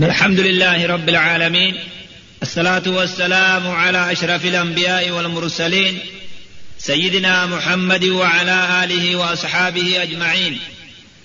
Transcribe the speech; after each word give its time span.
الحمد 0.00 0.40
لله 0.40 0.86
رب 0.86 1.08
العالمين 1.08 1.76
الصلاة 2.42 2.82
والسلام 2.86 3.70
على 3.70 4.12
أشرف 4.12 4.44
الأنبياء 4.44 5.10
والمرسلين 5.10 5.98
سيدنا 6.78 7.46
محمد 7.46 8.04
وعلى 8.04 8.84
آله 8.84 9.16
وأصحابه 9.16 10.02
أجمعين. 10.02 10.58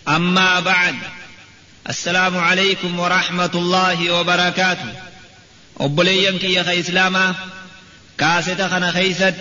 أما 0.08 0.60
بعد 0.60 0.96
السلام 1.90 2.38
عليكم 2.38 3.00
ورحمة 3.00 3.52
الله 3.56 4.12
وبركاته. 4.12 4.94
أبليا 5.80 6.32
كي 6.32 6.54
يا 6.54 6.80
إسلاما 6.80 7.36
كاسة 8.18 8.68
خنا 8.68 8.92
خيست 8.92 9.36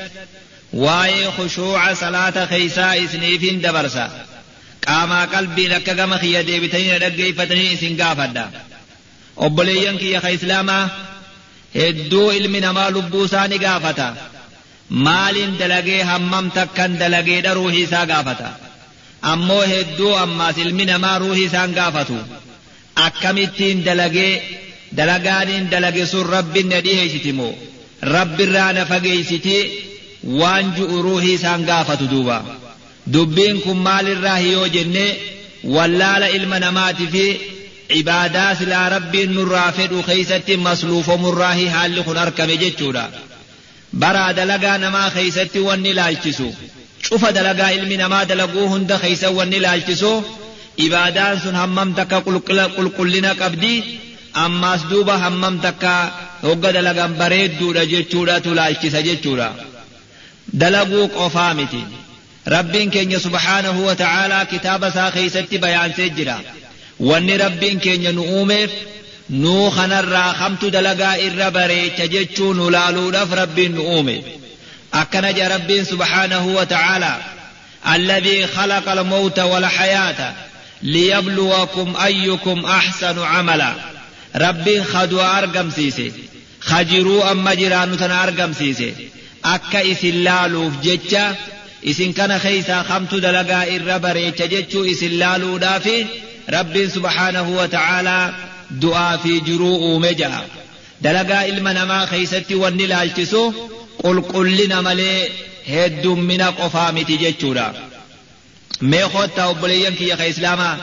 واي 0.73 1.31
خشوع 1.31 1.95
صلاة 1.95 2.47
خيسا 2.47 3.05
إسنيف 3.05 3.43
دبرسا. 3.67 4.27
قاما 4.89 5.25
قلبي 5.25 5.69
لك 5.69 5.83
كما 5.83 6.19
خيا 6.19 6.43
ديبتين 6.43 6.99
دقي 6.99 7.33
فتني 7.33 7.77
سنقافدا 7.77 8.51
obboleeyyan 9.45 9.97
kiyya 10.03 10.21
ka 10.25 10.31
islaamaa 10.37 10.85
hedduu 11.79 12.29
ilmi 12.39 12.61
namaa 12.67 12.91
lubbuu 12.97 13.25
isaa 13.29 13.47
ni 13.53 13.59
gaafata 13.65 14.07
maaliin 15.07 15.53
dalagee 15.61 16.03
hammam 16.11 16.47
takkan 16.59 16.93
dalageedha 17.01 17.55
ruuhii 17.59 17.85
isaa 17.89 18.07
gaafata 18.13 18.49
ammoo 19.33 19.65
hedduu 19.73 20.13
ammaas 20.25 20.57
ilmi 20.65 20.85
namaa 20.93 21.19
ruuhii 21.25 21.47
isaan 21.51 21.73
gaafatu 21.79 22.17
akkamittiin 23.07 23.85
dalagee 23.89 24.33
dalagaaniin 24.99 25.65
dalage 25.73 26.05
sun 26.13 26.27
rabbin 26.37 26.69
na 26.73 26.79
dhiheessiti 26.87 27.33
moo 27.39 27.53
rabbirraa 28.15 28.71
na 28.77 28.83
fageeysiti 28.91 29.57
waan 30.41 30.67
ju'u 30.77 30.97
ruuhii 31.09 31.35
isaan 31.39 31.63
gaafatu 31.71 32.05
duuba 32.13 32.39
dubbiin 33.13 33.61
kun 33.65 33.79
maalirraa 33.89 34.37
hiyoo 34.45 34.69
jennee 34.77 35.11
wallaala 35.75 36.29
ilma 36.39 36.59
namaati 36.67 37.07
fi 37.15 37.25
cibaadaa 37.93 38.55
silaa 38.61 38.89
rabbiin 38.97 39.31
nurraa 39.37 39.71
fedhu 39.79 40.03
keeysatti 40.09 40.55
masluufomurraahi 40.67 41.67
haalli 41.75 42.03
kun 42.07 42.19
arkame 42.25 42.57
jechuudha 42.63 43.05
baraa 44.03 44.31
dalagaa 44.39 44.79
namaa 44.85 45.11
keeysatti 45.17 45.61
wanni 45.69 45.93
laalchisu 45.99 46.49
cufa 47.09 47.29
dalagaa 47.39 47.71
ilmi 47.79 47.97
namaa 48.03 48.25
dalaguu 48.31 48.67
hunda 48.73 48.97
keeysa 49.05 49.29
wanni 49.39 49.59
laalchisu 49.67 50.13
ibaadaan 50.87 51.37
sun 51.45 51.57
hammam 51.63 51.91
takka 51.99 52.19
qulqullina 52.77 53.31
qabdi 53.43 53.75
ammaas 54.47 54.83
duuba 54.91 55.15
hammam 55.25 55.55
takka 55.67 55.93
hogga 56.47 56.71
dalagan 56.77 57.13
bareedduudha 57.21 57.83
jechuudhatu 57.93 58.51
laalchisa 58.59 59.01
jechuudha 59.09 59.49
dalaguu 60.63 61.07
qofaa 61.19 61.53
miti 61.61 61.83
rabbiin 62.55 62.91
keenya 62.95 63.19
subhaanahu 63.27 63.81
wa 63.89 63.95
ta'aalaa 64.03 64.45
kitaaba 64.53 64.87
isaa 64.93 65.11
keeysatti 65.17 65.57
bayaansee 65.65 66.09
jira 66.19 66.37
wanni 67.01 67.37
rabbiin 67.37 67.81
keenya 67.81 68.13
nu 68.13 68.23
uumeef 68.23 68.71
nuu 69.29 69.71
kanarraa 69.71 70.35
kamtu 70.35 70.71
dalagaa 70.71 71.17
irra 71.29 71.51
bareecha 71.51 72.07
jechuu 72.09 72.53
nu 72.55 72.71
laaluudhaaf 72.71 73.33
rabbiin 73.43 73.75
nu 73.75 73.83
uume 73.95 74.25
akkana 74.93 75.33
jea 75.33 75.49
rabbiin 75.49 75.85
subhaanahu 75.85 76.51
الذي 77.95 78.47
خلق 78.47 78.89
الموت 78.89 79.39
والحياة 79.39 80.35
ليبلوكم 80.83 81.95
أيكم 82.05 82.65
أحسن 82.65 83.19
عملا 83.23 83.73
ربي 84.37 84.85
خدوا 84.85 85.39
أرقم 85.39 85.71
سيسي 85.71 86.13
خجروا 86.61 87.33
أما 87.33 87.55
جرانو 87.55 87.97
أرقم 88.01 88.53
سيسي 88.53 88.95
أكا 89.45 89.93
إسلالوف 89.93 90.73
جتشا 90.83 91.35
إسن 91.87 92.13
كان 92.13 92.39
خيسا 92.39 92.83
خمت 92.83 93.15
دلقا 93.15 93.63
إر 93.77 93.99
بريتش 93.99 94.43
جتشو 94.43 94.85
إسلالو 94.85 95.57
دافي 95.57 96.07
rabbiin 96.55 96.91
subhaanahu 96.97 97.57
wa 97.61 97.67
ta'aalaa 97.77 98.25
du'aa 98.83 99.19
fi 99.23 99.33
jiruu 99.49 99.77
uume 99.89 100.11
ja'a 100.21 100.41
dalagaa 101.05 101.43
ilma 101.53 101.73
namaa 101.79 102.07
keeysatti 102.13 102.55
wanni 102.63 102.87
laalchisu 102.93 103.43
qulqullina 104.03 104.79
malee 104.89 105.21
heddummina 105.73 106.47
qofaa 106.61 106.91
miti 106.97 107.17
jechuudha 107.25 107.67
mee 108.91 109.07
koottaa 109.15 109.47
obboleeyyan 109.53 109.95
kiyya 110.01 110.17
ka 110.21 110.27
islaamaa 110.33 110.75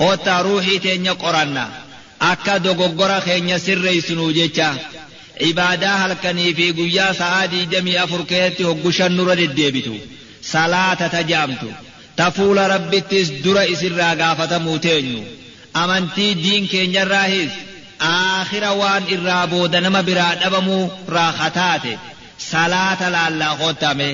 koottaa 0.00 0.40
ruuxii 0.46 0.78
teenya 0.86 1.14
qoranna 1.24 1.64
akka 2.30 2.54
dogoggora 2.64 3.18
keenya 3.26 3.56
sirreeysinuu 3.66 4.30
jecha 4.38 4.68
ibaadaa 5.50 5.96
halkanii 6.02 6.52
fi 6.58 6.66
guyyaa 6.78 7.12
sa'aa 7.20 7.44
diidamii 7.52 7.96
afur 8.04 8.22
keessatti 8.32 8.62
hoggushan 8.68 9.12
nurra 9.16 9.36
deddeebitu 9.40 9.94
salaata 10.52 11.06
tajaamtu 11.16 11.68
ta 12.16 12.26
fuula 12.36 12.64
rabbittis 12.74 13.28
dura 13.44 13.62
isirraa 13.74 14.14
gaafatamuu 14.22 14.78
teenyu 14.86 15.22
amantii 15.82 16.32
diin 16.44 16.64
keenyarraahis 16.72 17.52
aakhira 18.12 18.70
waan 18.80 19.04
irraa 19.14 19.44
booda 19.52 19.78
nama 19.86 20.00
biraa 20.08 20.34
dhabamuu 20.42 20.84
raakataate 21.16 21.92
salaata 22.50 23.06
laallaa 23.16 23.54
qottame 23.62 24.08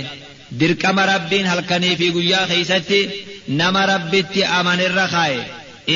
dirqama 0.61 1.03
rabbiin 1.13 1.47
halkanii 1.53 1.95
fi 2.01 2.07
guyyaa 2.17 2.47
keeysatti 2.51 3.01
nama 3.61 3.83
rabbitti 3.93 4.41
amanirra 4.59 5.07
kaa'e 5.17 5.41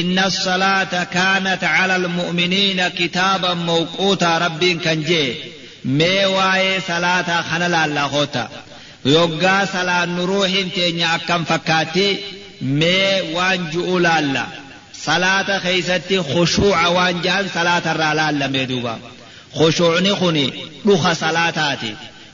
إن 0.00 0.19
الصلاة 0.19 1.04
كانت 1.04 1.64
على 1.64 1.96
المؤمنين 1.96 2.88
كتابا 2.88 3.54
موقوتا 3.54 4.38
ربين 4.38 4.78
كان 4.78 5.02
جي 5.02 5.34
مي 5.84 6.24
واي 6.24 6.80
صلاة 6.88 7.42
خنلا 7.42 7.84
الله 7.84 8.28
yoggaa 9.04 9.66
salaannu 9.66 10.26
ruuhin 10.26 10.70
teenya 10.70 11.12
akkam 11.16 11.44
fakkaatti 11.50 12.06
mee 12.60 13.22
waan 13.34 13.60
ju'u 13.72 13.98
laalla 14.06 14.44
salaata 15.06 15.60
keeysatti 15.64 16.16
khushuuca 16.32 16.88
waan 16.96 17.16
ja'an 17.24 17.46
salaatarraa 17.54 18.14
laallamee 18.20 18.66
duuba 18.70 18.94
khushuucni 19.58 20.12
kun 20.22 20.38
dhuka 20.86 21.14
salaataati 21.14 21.92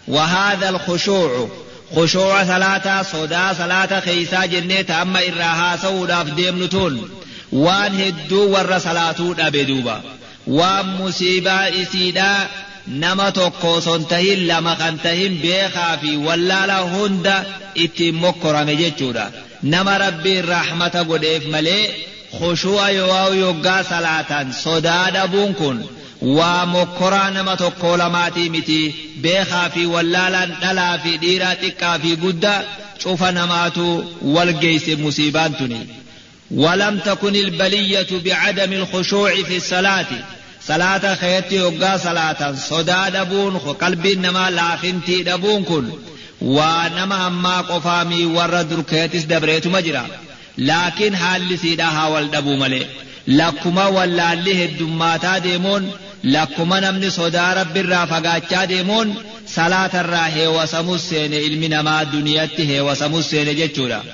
وهذا 0.09 0.69
الخشوع 0.69 1.49
خشوع 1.97 2.45
صلاة 2.45 3.03
صدا 3.03 3.53
صلاة 3.59 4.01
خيسا 4.01 4.47
جنة 4.47 5.03
أما 5.03 5.21
إراها 5.29 5.77
سودا 5.83 6.25
في 6.25 6.31
ديم 6.31 6.63
نتون 6.65 7.11
وان 7.53 8.01
هدو 8.01 8.51
ور 8.55 8.79
صلاة 8.79 9.15
أبدوبا 9.39 10.01
وان 10.47 10.87
مصيبة 11.01 11.51
إسيدا 11.83 12.49
nama 12.89 13.33
tokko 13.33 13.81
son 13.81 14.05
tahin 14.11 14.47
lama 14.49 14.77
kan 14.77 14.99
tahin 15.05 15.35
beekaa 15.43 15.97
fi 16.03 16.11
wallaala 16.27 16.79
hunda 16.93 17.37
ittiin 17.85 18.15
mokkorame 18.25 18.75
jechuudha 18.83 19.27
nama 19.63 19.99
rabbiin 20.05 20.45
rahmata 20.55 21.05
godheef 21.11 21.45
malee 21.55 21.85
khushu'a 22.39 22.87
yoo 22.99 23.29
yoggaa 23.45 23.83
salaatan 23.93 24.47
sodaa 24.65 25.07
dhabuun 25.17 25.55
kun 25.61 25.79
waa 26.39 26.67
mokkoraa 26.75 27.31
nama 27.37 27.57
tokko 27.63 27.91
lamaatii 28.03 28.49
miti 28.55 28.81
beekaa 29.25 29.69
fi 29.75 29.83
wallaalaan 29.95 30.51
dhalaa 30.63 30.99
fi 31.05 31.13
dhiiraa 31.23 31.55
xiqqaa 31.63 31.97
fi 32.03 32.11
guddaa 32.25 32.61
cufa 33.03 33.29
namaatu 33.39 33.87
wal 34.35 34.53
geeyse 34.63 34.93
musiibaan 35.05 35.55
tuni 35.61 35.83
ولم 36.51 36.99
تكن 36.99 37.35
البلية 37.37 38.07
بعدم 38.25 38.73
الخشوع 38.73 39.31
في 39.49 39.57
الصلاة 39.57 40.07
صلاة 40.69 41.15
خيتي 41.15 41.57
يوغا 41.57 41.97
صلاة 41.97 42.55
صدا 42.55 43.09
دبون 43.09 43.57
قلبي 43.59 44.15
نما 44.15 44.51
لافنتي 44.51 45.23
دبون 45.23 45.65
كن 45.65 45.91
ونما 46.41 47.27
أما 47.27 47.61
قفامي 47.61 48.25
ورد 48.25 48.73
ركيتس 48.73 49.23
دبريت 49.23 49.67
مجرى 49.67 50.07
لكن 50.59 51.17
حال 51.17 51.59
سيدا 51.59 51.85
هاول 51.85 52.31
دبو 52.31 52.57
ملي 52.57 52.87
لكما 53.27 53.87
ولا 53.87 54.33
اللي 54.33 54.65
الدماتا 54.65 55.39
ديمون 55.39 55.93
لكما 56.25 56.81
نمني 56.81 57.11
صدا 57.11 57.53
رب 57.53 57.77
الرافقاتشا 57.77 58.65
ديمون 58.65 59.15
صلاة 59.47 60.01
الراهي 60.01 60.47
وسمسين 60.47 61.35
علمنا 61.35 61.83
ما 61.83 62.03
دنياته 62.03 62.83
وسمسين 62.83 63.57
جتشورا 63.57 64.05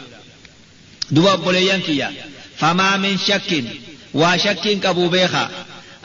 دوبا 1.10 1.34
بوليان 1.34 1.81
كيا 1.81 2.12
فما 2.56 2.97
من 2.97 3.19
شك 3.19 3.65
وشك 4.15 4.86
قبو 4.86 5.09
بيخا 5.09 5.50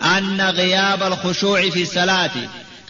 أن 0.03 0.41
غياب 0.41 1.03
الخشوع 1.03 1.69
في 1.69 1.81
الصلاة. 1.81 2.31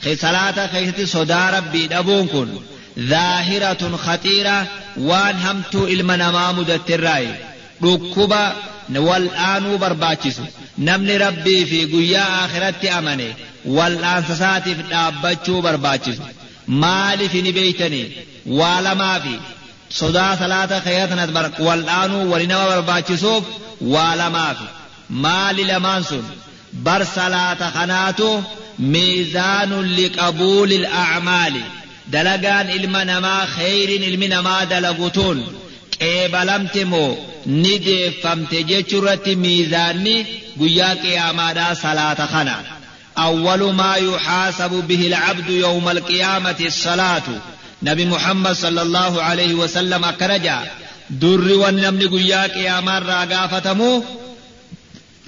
في 0.02 0.16
صلاة 0.16 0.68
خيثة 0.68 1.06
صدا 1.06 1.50
ربي 1.50 1.88
دبونكن 1.88 2.48
ظاهرة 3.00 3.98
خطيرة 3.98 4.68
وان 4.98 5.36
همت 5.36 5.76
المنما 5.76 6.52
مدتراي 6.52 7.28
ركوبا 7.84 8.56
والآن 8.96 9.78
برباچس 9.78 10.36
نمني 10.78 11.18
ربي 11.18 11.66
في 11.66 11.86
قيا 11.86 12.46
آخرت 12.46 12.86
أمني. 12.86 13.34
والآن 13.66 14.24
سساتي 14.30 14.76
في 14.76 14.84
دابچو 14.84 15.62
برباچس 15.62 16.18
مالي 16.68 17.30
في 17.30 17.42
نبيتني. 17.42 18.12
ولا 18.46 18.94
ما 18.94 19.20
في. 19.20 19.40
صدا 19.92 20.36
صلاة 20.40 20.80
برك 21.26 21.60
والآن 21.60 22.12
ولنما 22.12 22.82
ولا 23.82 24.30
ما 24.30 24.54
في. 24.54 24.66
مالي 25.10 25.64
لمان 25.64 26.04
سن 26.04 26.24
بر 26.74 27.04
صلاة 27.16 27.70
خناتو 27.70 28.42
ميزان 28.80 29.96
لقبول 29.98 30.74
الأعمال. 30.74 31.54
دلقان 32.08 32.70
علم 32.70 32.98
نما 32.98 33.46
خير 33.46 34.02
علم 34.04 34.24
نما 34.24 34.64
دلقتون. 34.64 35.48
قبلمت 36.02 36.78
مو 36.78 37.18
ندفمت 37.48 38.54
جچرت 38.56 39.28
ميزاني 39.28 40.26
guyyaa 40.60 40.96
qiyaamaadhaa 40.96 41.76
salaata 41.76 42.28
kana 42.28 42.56
أول 43.18 43.74
ما 43.74 43.96
يحاسب 43.96 44.84
به 44.88 45.08
العبد 45.08 45.50
يوم 45.50 45.90
القيامة 45.90 46.56
الصلاة. 46.62 47.24
نبي 47.84 48.06
محمد 48.06 48.56
صلى 48.56 48.82
الله 48.82 49.22
عليه 49.22 49.54
وسلم 49.54 50.06
أكرجا 50.06 50.60
در 51.10 51.54
والنمن 51.54 52.08
قياك 52.10 52.56
يا 52.56 52.80
مرة 52.80 53.26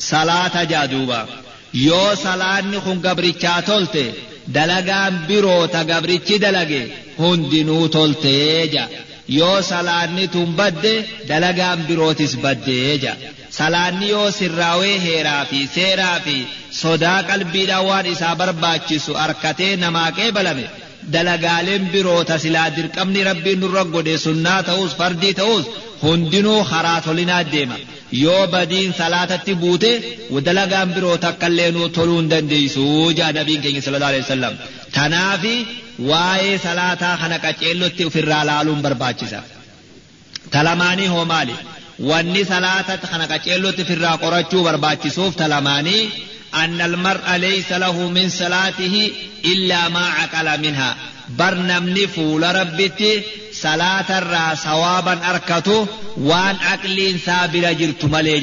قافتمو 0.01 0.49
صلاة 0.49 0.63
جادوبا 0.63 1.27
yoo 1.73 2.15
salaanni 2.23 2.79
kun 2.85 2.97
gabrichaa 3.05 3.61
tolte 3.69 4.05
dalagaan 4.55 5.13
biroo 5.27 5.67
ta 5.73 5.81
gabrichi 5.91 6.35
dalage 6.43 6.81
hundinuu 7.19 7.87
toltee 7.95 8.67
ja 8.73 8.83
yoo 9.39 9.61
salaanni 9.71 10.25
tun 10.33 10.49
badde 10.59 10.93
dalagaan 11.29 11.79
birootis 11.87 12.33
baddee 12.43 12.97
ja 13.03 13.13
salaanni 13.59 14.09
yoo 14.15 14.27
sirraawee 14.39 14.97
heeraa 15.05 15.43
fi 15.51 15.59
seeraa 15.75 16.17
fi 16.25 16.35
sodaa 16.81 17.19
qalbiidhaan 17.29 17.85
waan 17.89 18.05
isaa 18.13 18.35
barbaachisu 18.41 19.11
arkatee 19.25 19.73
namaa 19.83 20.09
qeebalame 20.17 20.65
dalagaaleen 21.13 21.83
biroota 21.93 22.35
silaa 22.43 22.69
dirqamni 22.77 23.21
rabbiin 23.29 23.59
nurra 23.63 23.83
godhe 23.95 24.15
sunnaa 24.25 24.59
ta'us 24.69 24.91
fardii 24.99 25.33
ta'us 25.41 25.65
hundinuu 26.03 26.61
karaa 26.71 26.99
tolinaa 27.07 27.43
deema 27.53 27.77
yoo 28.23 28.43
badiin 28.53 28.93
salaatatti 29.01 29.53
buute 29.61 29.91
dalagaan 30.47 30.89
biroo 30.95 31.17
takkallee 31.25 31.69
nuu 31.75 31.89
toluu 31.97 32.17
hin 32.19 32.29
dandeessu 32.33 32.85
jaa 33.19 33.31
nabiin 33.37 33.61
keenya 33.65 33.81
sallallahu 33.85 34.11
alaihi 34.13 34.25
wasallam 34.27 34.53
tanaafi 34.97 35.53
waa'ee 36.09 36.55
salaataa 36.67 37.15
kana 37.21 37.37
qaceellotti 37.45 38.01
ofirraa 38.09 38.43
laaluun 38.49 38.81
barbaachisa 38.85 39.39
talamaanii 40.55 41.07
hoo 41.13 41.25
maali 41.33 41.55
wanni 42.09 42.41
salaata 42.51 42.93
kana 43.11 43.25
qaceellotti 43.33 43.81
ofirraa 43.87 44.17
qorachuu 44.23 44.63
barbaachisuuf 44.67 45.33
talamaanii 45.43 46.03
أن 46.55 46.81
المرء 46.81 47.35
ليس 47.35 47.71
له 47.71 48.09
من 48.09 48.29
صلاته 48.29 49.11
إلا 49.45 49.89
ما 49.89 50.05
عقل 50.05 50.61
منها. 50.61 50.95
برنمني 51.29 52.07
فول 52.07 52.55
ربتي 52.55 53.21
صلاة 53.53 54.17
الرا 54.17 54.55
ثوابا 54.55 55.29
أركته 55.29 55.87
وان 56.17 56.55
أقلين 56.55 57.17
ثابرة 57.17 57.71
جرت 57.71 58.05
ملي 58.05 58.39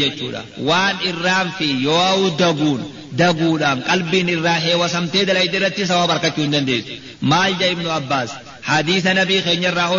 وان 0.58 0.96
إرام 1.06 1.50
في 1.58 1.64
يو 1.64 2.28
دقون. 2.28 2.92
دقودام 3.12 3.80
قلبين 3.80 4.28
الراحي 4.28 4.74
وسمتي 4.74 5.24
دلائي 5.24 5.48
درتي 5.48 5.86
ثواب 5.86 6.10
أركتشو 6.10 6.44
دنديس 6.44 6.84
مال 7.22 7.58
جاء 7.58 7.72
ابن 7.72 7.86
عباس. 7.86 8.30
حديث 8.62 9.06
نبي 9.06 9.40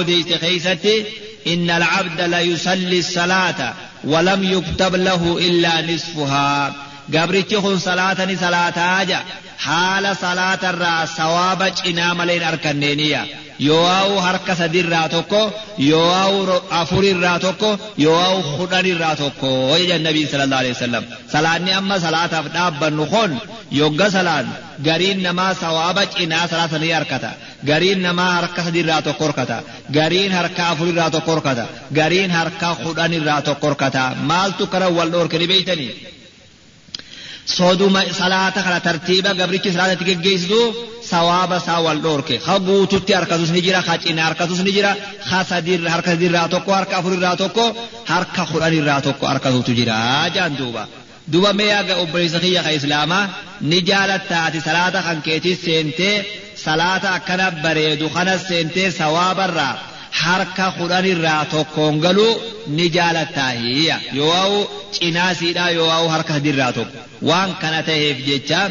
ديست 0.02 0.34
خيستي 0.42 1.06
إن 1.48 1.70
العبد 1.70 2.22
لا 2.22 2.40
يصلي 2.40 3.00
الصلاة 3.00 3.74
ولم 4.04 4.44
يكتب 4.44 4.96
له 4.96 5.38
إلا 5.42 5.94
نصفها. 5.94 6.76
Gabrichi 7.16 7.58
kun 7.66 7.78
salaatani 7.88 8.36
salaataa 8.46 9.04
ja 9.12 9.20
haala 9.68 10.12
salaatarraa 10.24 11.02
sawaaba 11.18 11.68
cinaa 11.80 12.14
malee 12.20 12.36
hin 12.40 12.48
arkanneeniya 12.52 13.22
yoo'aa'u 13.68 14.16
harka 14.26 14.54
sadirraa 14.62 15.08
tokko 15.14 15.40
yoo'aa'u 15.92 16.40
afurirraa 16.82 17.38
tokko 17.46 17.70
yoo'aa'u 18.06 18.40
kudhanirraa 18.60 19.16
tokko 19.22 19.50
jedhan 19.82 20.04
nabiin 20.08 20.28
sallallahu 20.34 20.62
alaihi 20.64 20.76
wasallam 20.78 21.04
salaanni 21.34 21.72
amma 21.80 21.96
salaataaf 22.06 22.46
dhaabbannu 22.56 23.06
kun 23.14 23.32
yogga 23.80 24.08
salaan 24.16 24.48
gariin 24.88 25.20
namaa 25.28 25.54
sawaaba 25.64 26.04
cinaa 26.16 26.46
salaatanii 26.52 26.92
harkata 26.98 27.32
gariin 27.72 28.00
namaa 28.08 28.30
harka 28.38 28.62
sadirraa 28.68 29.02
tokko 29.08 29.24
horkata 29.28 29.58
gariin 29.98 30.32
harka 30.40 30.62
afurirraa 30.72 31.10
tokko 31.16 31.32
horkata 31.36 31.66
gariin 32.00 32.32
harka 32.38 32.68
kudhanirraa 32.86 33.42
tokko 33.50 33.66
horkata 33.70 34.04
maaltu 34.32 34.64
kara 34.74 34.88
wal 35.00 35.10
dhoorke 35.16 35.38
ni 35.42 35.48
beeytanii 35.54 35.92
صدوم 37.58 38.02
صلاة 38.12 38.54
على 38.58 38.80
ترتيبة 38.80 39.30
قبرك 39.30 39.70
صلاة 39.70 39.94
تجيز 39.94 40.46
دو 40.46 40.74
ثواب 41.04 41.58
ثواب 41.58 41.98
الدورك 41.98 42.42
خبو 42.44 42.86
تطي 42.86 43.18
أركزوس 43.18 43.50
نجرا 43.50 43.82
خاتين 43.82 44.20
أركزوس 44.20 44.60
نجرا 44.60 44.96
خاصة 45.30 45.60
دير 45.60 45.90
هركة 45.90 46.14
دير 46.14 46.32
راتوكو 46.32 46.72
هركة 46.72 47.02
فور 47.02 47.20
راتوكو 47.20 47.72
هركة 48.08 48.46
خوران 48.46 48.86
راتوكو 48.86 49.28
أركزوس 49.28 49.66
تجرا 49.66 50.28
جان 50.28 50.56
دوبا. 50.56 50.88
دوبا 51.28 51.52
ميا 51.52 51.94
قبري 51.94 52.30
سخية 52.30 52.62
خي 52.62 52.76
إسلاما 52.76 53.30
نجالة 53.62 54.18
تاتي 54.18 54.60
صلاة 54.60 55.02
خانكيتي 55.02 55.56
سنتي 55.56 56.24
صلاة 56.66 57.16
أكنا 57.16 57.50
بريدو 57.50 58.10
خنا 58.10 58.38
سنتي 58.38 58.92
ثواب 58.92 59.40
الرات 59.40 59.89
harka 60.22 60.66
kudhanirraa 60.78 61.46
tokkoon 61.54 61.96
galuu 62.06 62.34
ni 62.78 62.86
jaalattaahiyya 62.96 63.98
yoo 64.20 64.60
cinaasiidhaa 64.98 65.70
yoo 65.80 66.08
harka 66.14 66.34
sadirraa 66.38 66.72
tokko 66.78 66.98
waan 67.30 67.52
kana 67.62 67.80
ta'eef 67.90 68.18
jecha 68.30 68.62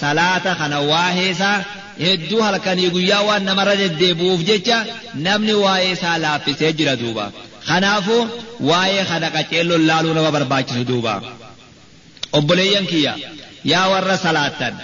salaata 0.00 0.52
kana 0.60 0.78
waaheesaa 0.90 1.56
hedduu 2.04 2.40
halkanii 2.46 2.90
guyyaa 2.96 3.22
waan 3.28 3.42
namarra 3.48 3.74
deddeebi'uuf 3.82 4.40
jecha 4.50 4.78
namni 5.26 5.54
waa'ee 5.64 5.90
isaa 5.96 6.16
laaffisee 6.24 6.72
jira 6.78 6.94
duuba 7.02 7.24
kanaafu 7.68 8.16
waa'ee 8.70 9.04
kana 9.10 9.28
qaceelloon 9.36 9.82
laaluu 9.90 10.14
nama 10.18 10.30
barbaachisu 10.36 10.84
duuba 10.90 11.14
obboleeyyan 12.38 12.86
kiyya 12.92 13.12
yaa 13.72 13.86
warra 13.92 14.16
salaattan 14.26 14.74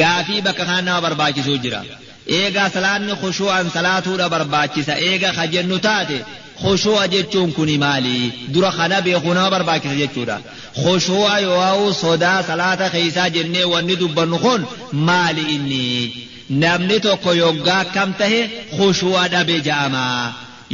gaafii 0.00 0.40
bakka 0.46 0.64
kana 0.68 0.82
nama 0.88 1.00
barbaachisuu 1.06 1.58
jira 1.64 1.80
eegaa 2.26 2.68
salaanni 2.70 3.12
khushuu'an 3.22 3.70
salaatuudha 3.76 4.28
barbaachisa 4.34 4.94
eega 5.08 5.30
ka 5.36 5.44
jennu 5.54 5.78
taate 5.86 6.18
khushuu'a 6.62 7.08
jechuun 7.14 7.52
kuni 7.56 7.78
maali 7.84 8.14
dura 8.52 8.70
kana 8.78 9.00
beekuu 9.06 9.34
nama 9.34 9.50
barbaachisa 9.54 9.94
jechuudha 10.02 10.36
khushuu'a 10.82 11.34
yoo 11.46 11.92
sodaa 12.02 12.42
salaata 12.48 12.90
keeysaa 12.94 13.28
jennee 13.36 13.64
wanni 13.72 13.96
dubbannu 14.02 14.38
kun 14.44 14.60
maali 15.08 15.42
inni 15.56 15.84
namni 16.62 16.96
tokko 17.06 17.30
yoggaa 17.42 17.80
akkam 17.84 18.10
tahe 18.20 18.40
khushuu'a 18.76 19.24
dhabe 19.34 19.56
ja'ama 19.68 20.04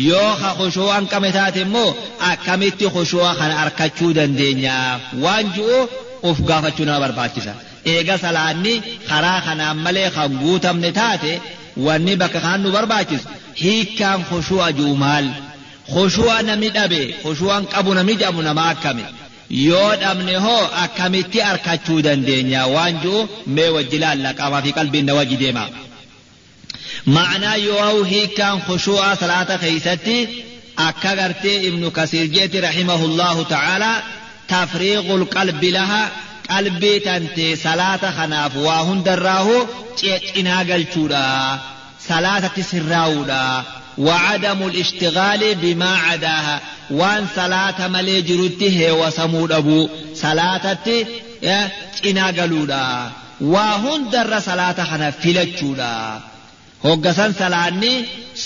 yoo 0.08 0.30
ka 0.42 0.50
khushuu'an 0.58 1.04
qame 1.12 1.30
taate 1.36 1.60
immoo 1.66 1.90
akkamitti 2.30 2.86
khushuu'a 2.94 3.32
kana 3.40 3.54
arkachuu 3.64 4.12
dandeenya 4.18 4.74
waan 5.24 5.46
ji'u 5.56 5.78
uf 6.28 6.38
gaafachuu 6.48 6.84
nama 6.86 7.00
barbaachisa 7.04 7.52
eega 7.94 8.16
salaanni 8.24 8.74
karaa 9.08 9.40
kanaan 9.46 9.78
malee 9.84 10.10
kan 10.16 10.30
guutamne 10.42 10.90
taate 10.98 11.32
wanni 11.86 12.14
bakka 12.22 12.40
kaan 12.46 12.60
nu 12.62 12.70
barbaachisu 12.76 13.26
hiikkaan 13.62 14.20
khushuu'a 14.30 14.68
ji'u 14.78 14.94
maal 15.04 15.26
khushuu'a 15.92 16.38
namni 16.48 16.68
dhabe 16.76 17.00
khushuu'an 17.22 17.62
qabu 17.72 17.90
namni 17.98 18.14
jedhamu 18.20 18.42
nama 18.48 18.62
akkami 18.72 19.04
yoo 19.68 19.92
dhabne 20.02 20.34
hoo 20.46 20.62
akkamitti 20.84 21.38
arkachuu 21.50 22.00
dandeenya 22.06 22.60
waan 22.74 22.94
ji'u 23.02 23.18
mee 23.54 23.70
wajji 23.76 23.98
laalla 24.04 24.30
qaamaa 24.38 24.62
fi 24.66 24.70
qalbiin 24.78 25.06
na 25.08 25.14
wajji 25.18 25.36
deema 25.42 25.64
ma'anaa 27.14 27.56
yoo 27.68 28.04
hiikkaan 28.12 28.58
khushuu'a 28.66 29.10
salaata 29.22 29.54
keeysatti 29.62 30.16
akka 30.88 31.12
gartee 31.20 31.56
ibnu 31.68 31.88
kasiir 31.98 32.26
jeeti 32.34 32.58
rahimahullahu 32.68 33.40
ta'aalaa 33.54 33.96
tafriiqul 34.52 35.24
qalbi 35.36 35.70
laha 35.78 36.02
قلبي 36.50 36.98
تنتي 36.98 37.56
صلاة 37.56 38.10
خناف 38.10 38.56
واهن 38.56 39.02
دراه 39.02 39.66
تيتنا 39.96 40.58
قلتورا 40.58 41.58
صلاة 42.08 42.46
تسراودا 42.56 43.62
وعدم 43.98 44.66
الاشتغال 44.66 45.54
بما 45.54 45.96
عداها 45.96 46.60
وان 46.90 47.26
صلاة 47.36 47.88
ملي 47.88 48.22
جرده 48.22 48.94
وسمود 48.94 49.52
ابو 49.52 49.88
صلاة 50.14 50.72
تي 50.72 51.06
آه 51.44 51.70
تنا 52.02 52.26
قلودا 52.26 53.10
واهن 53.40 54.10
در 54.10 54.40
صلاة 54.40 54.84
خناف 54.84 55.14
فلتورا 55.22 56.20
hoggasan 56.86 57.32
salaanni 57.40 57.92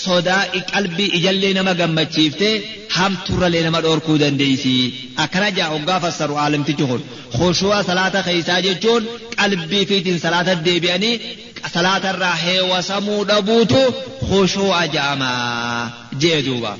sodaa 0.03 0.43
qalbii 0.73 1.09
ijallee 1.17 1.53
nama 1.57 1.73
gammachiifte 1.81 2.49
hamturralee 2.97 3.63
nama 3.67 3.79
dhoorkuu 3.85 4.17
dandeeysi 4.23 4.73
akkana 5.23 5.49
jaa 5.57 5.69
hoggaa 5.73 5.99
fassaru 6.05 6.35
aalamtichi 6.43 6.85
kun 6.91 7.01
khushu'a 7.37 7.79
salaata 7.89 8.19
keeysaa 8.27 8.59
jechuun 8.67 9.03
qalbii 9.41 9.85
fiitiin 9.91 10.19
salaata 10.25 10.53
deebi'anii 10.67 11.15
salaatarraa 11.75 12.35
heewasamuu 12.45 13.21
dhabuutu 13.31 13.81
khushu'a 14.29 14.81
ja'ama 14.97 15.31
jee 16.25 16.41
duuba 16.49 16.73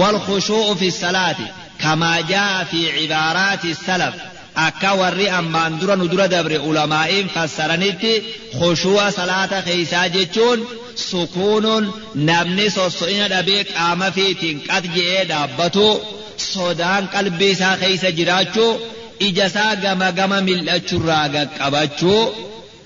والخشوع 0.00 0.74
في 0.74 0.88
الصلاة 0.88 1.36
كما 1.80 2.20
جاء 2.20 2.64
في 2.70 2.80
عبارات 2.98 3.64
السلف 3.64 4.14
akka 4.54 4.90
warri 5.00 5.26
ammaan 5.38 5.72
dura 5.80 5.96
nu 5.96 6.06
dura 6.12 6.26
dabre 6.34 6.58
ulamaa'iin 6.68 7.28
fassaranitti 7.34 8.12
khushu'a 8.58 9.06
salaata 9.18 9.58
keeysaa 9.68 10.08
jechuun 10.16 10.60
sukuunuun 11.08 11.84
namni 12.28 12.66
sosso'ina 12.76 13.26
dhabee 13.34 13.62
qaama 13.72 14.08
fiitiin 14.16 14.58
qat 14.68 14.84
je'ee 14.96 15.24
dhaabbatu 15.30 15.86
sodaan 16.52 17.04
qalbii 17.14 17.52
isaa 17.56 17.76
keeysa 17.82 18.10
jiraachuu 18.18 18.72
ija 19.26 19.46
isaa 19.50 19.74
gama 19.84 20.08
gama 20.18 20.38
mil'achurraa 20.48 21.26
qaqqabachuu 21.34 22.22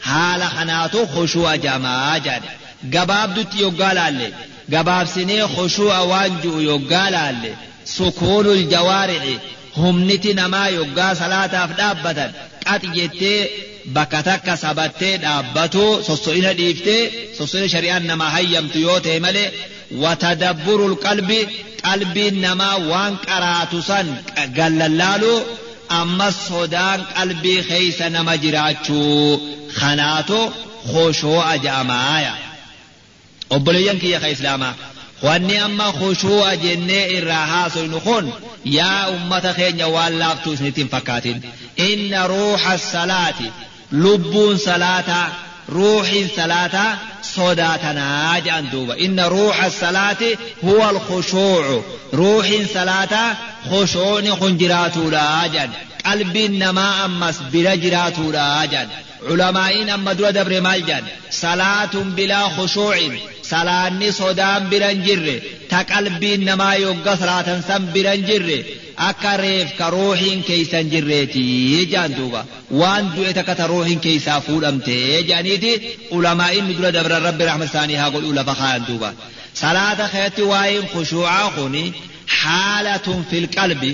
haala 0.08 0.48
kanaatu 0.56 0.98
khushu'a 1.14 1.54
jamaa 1.66 2.18
jedhe. 2.26 2.50
Gabaabdutti 2.94 3.56
yoggaa 3.64 3.94
laalle. 3.98 4.28
Gabaabsinee 4.74 5.44
khushu'a 5.54 5.98
waan 6.10 6.32
ji'u 6.42 6.60
yoggaa 6.70 7.08
laalle. 7.16 7.50
Sukuunul 7.96 8.62
jawaari'i 8.72 9.34
humniti 9.80 10.30
namaa 10.40 10.68
yoggaa 10.78 11.12
salaataaf 11.22 11.70
dhaabbatan 11.80 12.30
qaxi 12.66 12.88
jettee 12.98 13.40
bakka 13.96 14.20
takka 14.28 14.54
sabattee 14.64 15.14
dhaabbatu 15.24 15.84
sosso'ina 16.08 16.50
dhiiftee 16.60 17.02
sosso'ina 17.38 17.68
shari'aan 17.74 18.04
namaa 18.10 18.30
hayyamtu 18.36 18.78
yoo 18.86 18.98
ta'e 19.06 19.18
malee 19.26 19.48
watadabburul 20.02 20.96
qalbi 21.06 21.40
qalbiin 21.86 22.36
namaa 22.46 22.76
waan 22.90 23.14
qaraatu 23.28 23.78
san 23.90 24.06
gallallaalu 24.58 25.32
ammas 26.00 26.36
sodaan 26.50 27.00
qalbii 27.16 27.60
keeysa 27.70 28.06
nama 28.16 28.32
jiraachuu 28.44 29.30
kanaatu 29.80 30.38
khoshoo'a 30.92 31.54
ja'amaaya 31.66 32.32
obboleeyyan 33.54 33.98
kiyya 34.02 34.18
ka 34.24 34.28
islaamaa 34.36 34.74
wanni 35.22 35.58
اما 35.58 35.92
خشوع 35.92 36.54
jennee 36.54 37.18
الراحة 37.18 37.68
haasofnu 37.68 38.24
يا 38.64 39.08
امة 39.08 39.40
ummata 39.40 39.54
keenya 39.54 39.86
waan 39.88 40.18
laaftuu 40.18 40.52
isinitti 40.52 41.40
ان 41.80 42.14
روح 42.14 42.70
الصلاة 42.70 43.34
ruuxa 43.92 44.56
صلاة 44.56 44.58
روح 44.58 44.58
صلاة 44.66 45.28
روحي 45.68 46.28
صلاتا 46.36 46.98
صدا 47.22 47.76
تناج 47.76 48.48
أندوبة 48.48 48.94
إن 49.04 49.20
روح 49.20 49.64
الصلاة 49.64 50.16
هو 50.64 50.90
الخشوع 50.90 51.82
روح 52.14 52.46
صلاة 52.74 53.36
خشوع 53.70 54.34
خنجرات 54.34 54.98
راجا 54.98 55.70
قلب 56.06 56.36
النماء 56.36 57.04
أمس 57.04 57.38
برجرات 57.52 58.18
راجا 58.18 58.88
علماء 59.28 59.94
أما 59.94 60.12
دور 60.12 60.30
دبر 60.30 60.60
مالجا 60.60 61.04
صلاة 61.30 61.90
بلا 61.94 62.48
خشوع 62.48 62.96
salaanni 63.50 64.08
sodaan 64.20 64.62
biran 64.70 64.98
jirre 65.06 65.36
ta 65.70 65.78
qalbiin 65.92 66.42
namaa 66.48 66.74
yogga 66.84 67.12
salaatan 67.22 67.60
san 67.68 67.82
biran 67.94 68.20
jirre 68.28 68.58
akka 69.08 69.32
reef 69.44 69.68
ka 69.78 69.86
ruuxiin 69.94 70.40
keeysan 70.48 70.86
jirreeti 70.92 71.44
jaan 71.92 72.12
duuba 72.18 72.40
waan 72.80 73.04
du'e 73.14 73.30
takka 73.38 73.54
ta 73.60 73.64
ruuxiin 73.72 74.00
keeysaa 74.06 74.40
fuudhamte 74.46 74.96
jaaniiti 75.30 75.72
ulamaa'iin 76.16 76.66
dura 76.76 76.90
dabran 76.96 77.22
rabbi 77.28 77.44
rahmat 77.50 77.68
isaanii 77.72 77.98
haa 78.02 78.10
godhuu 78.14 78.34
lafa 78.38 78.54
kaayan 78.60 78.84
duuba 78.88 79.10
salaata 79.62 80.06
keetti 80.14 80.42
waa'een 80.52 80.84
khushuucaa 80.92 81.46
kuni 81.56 81.84
haalatun 82.40 83.20
fil 83.30 83.46
qalbi 83.56 83.92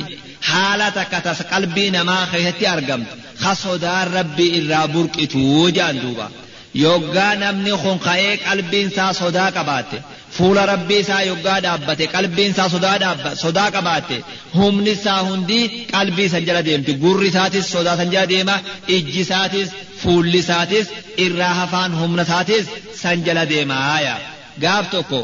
haala 0.51 0.87
takka 0.99 1.19
tas 1.27 1.41
qalbii 1.53 1.91
namaa 1.97 2.25
keessatti 2.33 2.65
argamtu 2.75 3.13
ka 3.43 3.53
sodaan 3.65 4.07
rabbii 4.19 4.51
irraa 4.59 4.87
burqituu 4.95 5.65
jaan 5.79 5.97
duuba 6.05 6.27
yoggaa 6.75 7.35
namni 7.43 7.73
kun 7.83 7.99
ka'ee 8.07 8.37
qalbiin 8.47 8.89
isaa 8.93 9.13
sodaa 9.21 9.51
qabaatte 9.57 9.99
fuula 10.37 10.63
rabbii 10.73 11.01
isaa 11.05 11.23
yoggaa 11.31 11.59
dhaabbate 11.65 12.07
qalbiin 12.15 12.51
isaa 12.55 12.69
sodaa 13.45 13.71
qabaatte 13.77 14.17
humni 14.59 14.91
isaa 14.99 15.21
hundi 15.29 15.61
qalbii 15.95 16.29
san 16.35 16.45
jala 16.49 16.63
deemti 16.69 16.93
gurri 17.05 17.29
isaatis 17.33 17.65
sodaa 17.75 17.97
san 18.01 18.11
jala 18.15 18.27
deema 18.35 18.57
ijji 18.97 19.21
isaatis 19.25 20.87
irraa 21.25 21.55
hafaan 21.61 21.93
humna 22.01 22.23
isaatis 22.29 22.65
san 23.03 23.19
jala 23.27 23.45
deemaaya. 23.53 24.15
Gaaf 24.65 24.85
tokko 24.95 25.21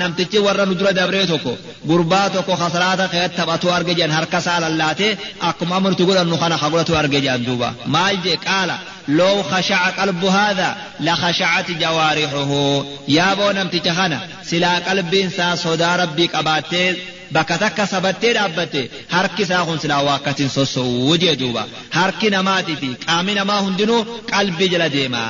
namtichi 0.00 0.38
warra 0.46 0.64
nu 0.66 0.74
dura 0.80 0.92
dabree 0.98 1.26
tokko 1.32 1.52
gurbaa 1.88 2.26
tokko 2.34 2.52
kasalaata 2.62 3.04
keessatti 3.12 3.36
taphatu 3.40 3.66
arge 3.76 3.92
jedhan 3.98 4.16
harka 4.18 4.38
isaa 4.44 4.58
lallaatee 4.64 5.12
akkuma 5.48 5.74
amantu 5.80 6.02
godhannu 6.08 6.36
kana 6.42 6.56
ka 6.62 6.68
godhatu 6.72 6.92
arge 7.02 7.18
jedhan 7.24 7.42
duuba 7.48 7.68
maal 7.94 8.16
jee 8.24 8.38
qaala 8.48 8.76
لو 9.08 9.42
خشع 9.42 9.90
قلب 9.90 10.24
هذا 10.24 10.76
لخشعت 11.00 11.70
جوارحه 11.70 12.84
يا 13.08 13.34
بو 13.34 13.50
نمتي 13.50 13.90
خنا 13.92 14.20
سلا 14.42 14.78
قلب 14.78 15.14
انسا 15.14 15.54
صدا 15.54 15.96
ربي 15.96 16.26
قباتي 16.26 16.96
bakka 17.34 17.56
takka 17.62 17.84
sabattee 17.92 18.32
dhaabbatte 18.36 18.80
harki 19.14 19.42
isaa 19.46 19.64
kun 19.68 19.78
silaa 19.82 20.02
waakkatiin 20.08 20.50
sossoo'uu 20.56 21.16
jee 21.22 21.34
duuba 21.42 21.62
harki 21.98 22.28
namaatii 22.36 22.76
fi 22.82 22.88
qaami 23.06 23.32
namaa 23.40 23.60
hundinuu 23.66 24.00
qalbii 24.32 24.68
jala 24.74 24.88
deema 24.96 25.22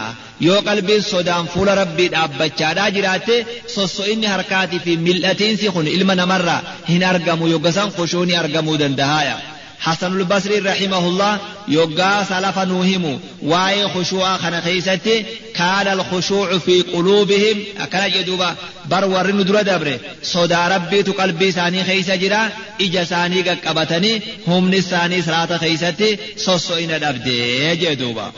yoo 0.47 0.61
qalbiin 0.69 1.03
sodaan 1.13 1.45
fuula 1.53 1.73
rabbii 1.83 2.09
dhaabbachaadhaa 2.15 2.89
jiraatte 2.97 3.37
sosso'inni 3.77 4.27
harkaatii 4.35 4.81
fi 4.87 4.93
mil'atiinsi 5.09 5.67
kun 5.77 5.87
ilma 5.97 6.15
namarraa 6.23 6.61
hin 6.93 7.03
argamu 7.13 7.45
yoggasan 7.55 7.89
khushuuni 7.97 8.35
argamuu 8.43 8.77
dandahaaya. 8.83 9.37
حسن 9.81 10.21
البصري 10.21 10.59
رحمه 10.59 10.99
الله 10.99 11.39
يقا 11.69 12.25
سلف 12.25 12.59
نوهم 12.59 13.21
واي 13.43 13.89
خشوع 13.89 14.37
خنا 14.37 14.61
خيستي 14.61 15.25
كان 15.55 15.89
الخشوع 15.93 16.59
في 16.59 16.83
قلوبهم 16.83 17.65
أكنا 17.81 18.09
جدوبا 18.09 18.55
بر 18.91 19.05
ورن 19.05 19.45
در 19.45 19.63
دبره 19.63 20.01
صدا 20.23 20.69
ربي 20.69 21.03
قلبي 21.03 21.53
ساني 21.53 21.85
خيس 21.85 22.11
جرا 22.11 22.49
إجا 22.81 23.05
ساني 23.05 23.43
قبتني 23.43 24.23
هم 24.47 24.75
نساني 24.75 25.23
سرات 25.23 25.53
خيستي 25.53 26.19
سوسو 26.37 26.75
إن 26.75 27.01
دبدي 27.01 27.77
جدوبا 27.77 28.33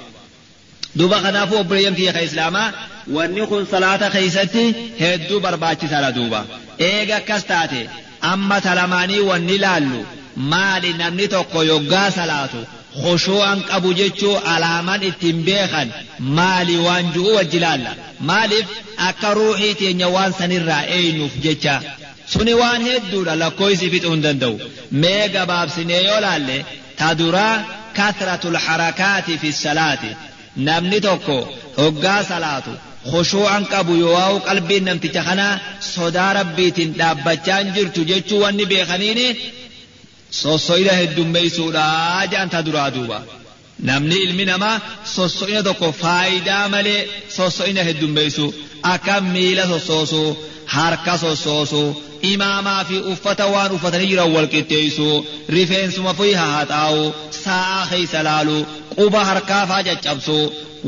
دوبا 0.96 1.16
خنافو 1.18 1.62
بريم 1.62 1.94
في 1.94 2.12
خيس 2.12 2.34
لاما 2.34 2.72
wanni 3.12 3.46
kun 3.46 3.66
salaata 3.66 4.10
keeysatti 4.10 4.64
hedduu 5.00 5.40
barbaachisaadha 5.40 6.12
duuba 6.16 6.40
eega 6.88 7.16
akkas 7.20 7.44
taate 7.50 7.80
amma 8.32 8.60
talamaanii 8.66 9.20
wanni 9.30 9.56
laallu 9.64 10.00
maali 10.52 10.92
namni 11.00 11.26
tokko 11.34 11.62
yoggaa 11.72 12.10
salaatu 12.18 12.60
khushuu'an 13.02 13.58
qabu 13.70 13.90
jechuu 14.00 14.36
alaaman 14.54 15.02
ittiin 15.10 15.38
beekan 15.48 15.88
maali 16.38 16.76
waan 16.86 17.06
ju'u 17.14 17.34
wajji 17.38 17.58
laalla 17.64 17.92
maaliif 18.30 18.68
akka 19.08 19.34
ruuxii 19.38 19.74
teenya 19.80 20.08
waan 20.16 20.32
sanirraa 20.40 20.82
eenyuuf 20.98 21.34
jecha 21.44 21.74
suni 22.32 22.54
waan 22.60 22.82
hedduudha 22.88 23.34
lakkoofsi 23.42 23.86
fixuu 23.92 24.12
hin 24.14 24.22
danda'u 24.26 24.54
mee 25.02 25.28
gabaabsinee 25.36 26.02
yoo 26.08 26.20
laalle 26.26 26.56
ta 26.98 27.08
duraa 27.20 27.54
kasratul 27.98 28.56
harakaati 28.66 29.38
fi 29.42 29.52
salaati 29.62 30.10
namni 30.68 31.00
tokko 31.06 31.36
hoggaa 31.80 32.20
salaatu 32.32 32.72
khushuu'an 33.10 33.62
qabu 33.72 33.94
yoo 34.04 34.40
qalbiin 34.48 34.84
namticha 34.88 35.22
kanaa 35.28 35.54
sodaa 35.92 36.32
rabbiitiin 36.40 36.90
dhaabbachaa 37.00 37.58
hin 37.62 37.70
jirtu 37.76 38.00
jechuu 38.10 38.40
wanni 38.44 38.64
beekaniini 38.72 39.26
sosso'ina 40.30 40.92
heddummeessuudha 41.00 41.84
jedhan 42.30 42.48
ta 42.54 42.60
duraa 42.66 42.90
duuba 42.96 43.18
namni 43.88 44.16
ilmi 44.26 44.44
namaa 44.50 44.76
sosso'ina 45.16 45.62
tokko 45.68 45.88
faayidaa 46.02 46.64
malee 46.74 47.00
sosso'ina 47.36 47.82
heddummeessu 47.88 48.46
akka 48.94 49.20
miila 49.32 49.64
sossoosu 49.72 50.22
harka 50.76 51.14
sossoosu 51.24 51.82
imaamaa 52.32 52.84
fi 52.88 52.96
uffata 53.12 53.44
waan 53.54 53.72
uffatanii 53.76 54.08
jiran 54.12 54.30
wal 54.36 54.48
qixxeessu 54.54 55.08
rifeensuma 55.56 56.12
fi 56.20 56.28
hahaxaa'u 56.40 57.02
sa'a 57.44 57.82
keessa 57.90 58.20
laalu 58.28 58.58
quba 58.96 59.20
harkaafaa 59.30 59.82
caccabsu 59.88 60.38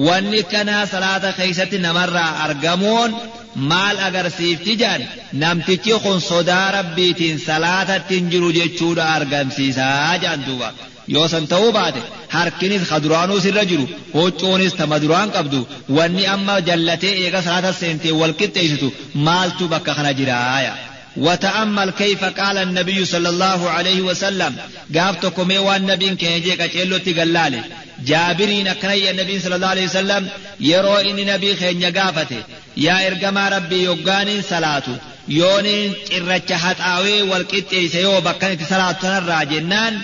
wanni 0.07 0.41
kanaa 0.53 0.85
salaata 0.93 1.31
keessatti 1.39 1.79
namarraa 1.87 2.31
argamuun 2.47 3.11
maal 3.55 3.97
agarsiifti 4.09 4.77
jedhan 4.83 5.03
namtichi 5.43 5.99
kun 6.05 6.21
sodaa 6.21 6.71
rabbiitiin 6.79 7.39
salaatatti 7.49 8.15
hin 8.19 8.31
jiru 8.33 8.53
jechuudha 8.59 9.09
argamsiisaa 9.17 10.19
jedhan 10.25 10.47
duuba 10.49 10.73
yoo 11.15 11.29
san 11.29 11.47
ta'uu 11.53 11.73
baate 11.79 12.03
harkinis 12.37 12.85
ka 12.91 13.03
duraanuu 13.05 13.41
sirra 13.47 13.65
jiru 13.71 13.89
huccuunis 14.19 14.77
tama 14.83 15.03
duraan 15.05 15.35
qabdu 15.37 15.67
wanni 15.97 16.27
amma 16.35 16.61
jallatee 16.69 17.15
eega 17.25 17.43
salaata 17.49 17.73
seentee 17.81 18.15
wal 18.21 18.39
qixxeessitu 18.41 18.95
maaltu 19.27 19.69
bakka 19.75 19.95
kana 19.99 20.13
jiraaya. 20.21 20.75
وتأمل 21.17 21.91
كيف 21.91 22.25
قال 22.25 22.59
النبي 22.59 23.05
صلى 23.05 23.29
الله 23.29 23.71
عليه 23.71 24.01
وسلم 24.01 24.57
قافتكم 24.95 25.57
وان 25.57 25.87
نبي 25.87 26.15
كهجي 26.15 26.53
قچلو 26.55 26.97
تقلالي 26.99 27.63
جابرين 28.05 28.67
أكني 28.67 29.11
النبي 29.11 29.41
صلى 29.41 29.57
الله 29.57 29.67
عليه 29.69 29.85
وسلم 29.85 30.29
يرو 30.61 30.97
إن 30.97 31.27
نبي 31.27 31.57
خين 31.57 31.85
قافته 31.99 32.43
يا 32.87 32.97
إرقما 33.09 33.49
ربي 33.49 33.83
يقانين 33.85 34.43
صلاته 34.43 34.97
يونين 35.29 35.93
إرچ 36.17 36.53
حتاوي 36.53 37.23
والقطي 37.23 37.89
سيو 37.89 38.21
بكنت 38.21 38.61
صلاة 38.71 38.93
تنرى 38.93 39.47
جنان 39.51 39.95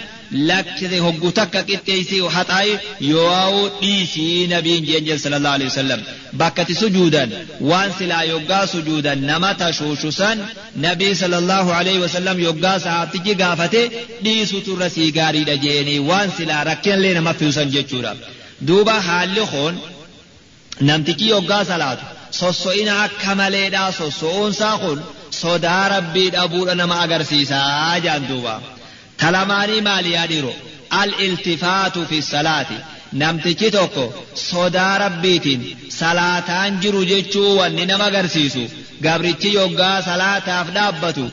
lakkise 0.49 0.99
hoggu 1.07 1.29
takka 1.39 1.61
qixxeessii 1.69 2.21
haxaayi 2.37 2.73
yoo 3.13 3.61
dhiisii 3.83 4.47
nabiin 4.53 4.83
jeenjel 4.89 5.19
sallallahu 5.25 5.55
alaihi 5.59 5.71
wasallam 5.73 6.01
bakkati 6.41 6.75
sujuudan 6.83 7.31
waan 7.71 7.91
silaa 7.99 8.25
yoggaa 8.33 8.67
sujuudan 8.75 9.19
nama 9.31 9.51
tashuushu 9.63 10.11
san 10.21 10.39
nabii 10.87 11.15
sallallahu 11.23 11.71
alaihi 11.79 12.01
wasallam 12.07 12.37
yoggaa 12.49 12.79
sahaabtichi 12.87 13.35
gaafate 13.43 13.83
dhiisutu 14.25 14.71
irra 14.77 14.89
sii 14.97 15.09
gaariidha 15.19 15.57
jeeni 15.67 15.95
waan 16.11 16.29
silaa 16.39 16.65
rakkinallee 16.71 17.15
nama 17.19 17.33
fiusan 17.41 17.69
jechuudha 17.77 18.13
duuba 18.69 18.97
haalli 19.09 19.45
kun 19.55 19.75
namtichi 20.89 21.27
yoggaa 21.35 21.65
salaatu 21.73 22.05
sosso'ina 22.41 22.95
akka 23.07 23.33
maleedha 23.41 23.83
sosso'uunsaa 24.01 24.77
kun 24.83 24.99
sodaa 25.43 25.85
rabbii 25.95 26.31
dhabuudha 26.37 26.75
nama 26.81 26.97
agarsiisaa 27.05 27.99
jaan 28.07 28.25
duuba. 28.31 28.55
talamaanii 29.21 29.81
maali 29.89 30.11
yaadhiiro 30.17 30.53
al-iltifaatu 31.03 32.01
fi 32.11 32.19
salaati 32.33 32.79
namtichi 33.23 33.71
tokko 33.77 34.05
sodaa 34.49 34.95
rabbiitiin 35.05 35.63
salaataan 36.01 36.81
jiru 36.83 37.03
jechuu 37.13 37.51
wanni 37.61 37.85
nama 37.91 38.05
agarsiisu 38.11 38.65
gabrichi 39.05 39.51
yoggaa 39.59 39.97
salaataaf 40.11 40.67
dhaabbatu 40.77 41.25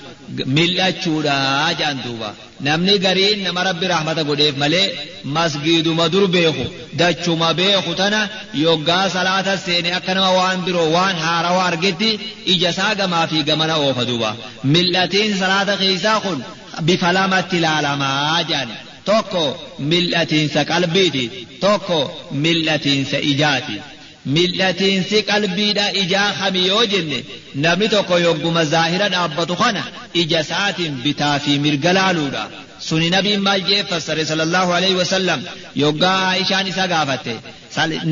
mil'achuudha 0.58 1.36
jaan 1.80 1.98
duuba 2.06 2.30
namni 2.68 2.96
gariin 3.06 3.39
nama 3.46 3.62
rabbi 3.70 3.88
rahmata 3.94 4.24
godheef 4.30 4.56
malee 4.63 4.88
masgiiduma 5.36 6.06
dur 6.13 6.25
beeku 6.36 6.65
dachuma 7.01 7.50
beeku 7.60 7.92
tana 8.01 8.22
yoggaa 8.65 9.06
salaata 9.15 9.53
seene 9.65 9.89
akka 9.98 10.13
nama 10.18 10.32
waan 10.39 10.60
biroo 10.65 10.89
waan 10.96 11.15
haarawaa 11.25 11.65
argetti 11.72 12.10
ija 12.53 12.70
isaa 12.75 12.94
gamaa 13.01 13.25
fi 13.32 13.38
gamana 13.50 13.75
oofa 13.86 14.03
duuba 14.10 14.30
mil'atiin 14.74 15.32
salaata 15.44 15.74
keessaa 15.84 16.20
kun 16.25 16.39
bifa 16.88 17.10
lamatti 17.18 17.56
ilaalamaa 17.62 18.44
jaan 18.51 18.70
tokko 19.10 19.43
mil'atiinsa 19.91 20.62
qalbiiti 20.72 21.24
tokko 21.63 22.00
mil'atiinsa 22.45 23.17
ijaati. 23.31 23.77
mil'atiinsi 24.36 25.17
qalbiidha 25.29 25.86
ijaa 26.01 26.29
kami 26.39 26.62
yoo 26.67 26.83
jenne 26.91 27.17
namni 27.63 27.88
tokko 27.93 28.15
yogguma 28.25 28.62
zaahira 28.74 29.07
dhaabbatu 29.13 29.55
kana 29.62 29.83
ija 30.22 30.39
isaatiin 30.45 30.93
bitaa 31.05 31.33
fi 31.45 31.51
mirga 31.65 31.91
laaluudha 31.98 32.43
suni 32.88 33.07
nabiin 33.15 33.41
maal 33.48 33.62
jee 33.69 33.81
fassare 33.89 34.24
sallallahu 34.29 34.72
alaihi 34.77 34.98
wasallam 35.01 35.39
yoggaa 35.83 36.22
aishaan 36.36 36.67
isa 36.72 36.86
gaafatte 36.93 37.33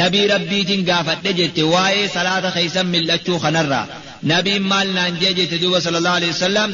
nabii 0.02 0.26
rabbiitiin 0.34 0.84
gaafadhe 0.90 1.32
jette 1.40 1.64
waa'ee 1.74 2.06
salaata 2.18 2.50
keeysan 2.58 2.88
mil'achuu 2.96 3.40
kanarraa 3.46 3.86
nabiin 4.30 4.64
maal 4.72 4.90
naan 4.98 5.14
jee 5.22 5.34
jette 5.40 5.58
duuba 5.64 5.80
sallallahu 5.86 6.18
alaihi 6.20 6.34
wasallam 6.36 6.70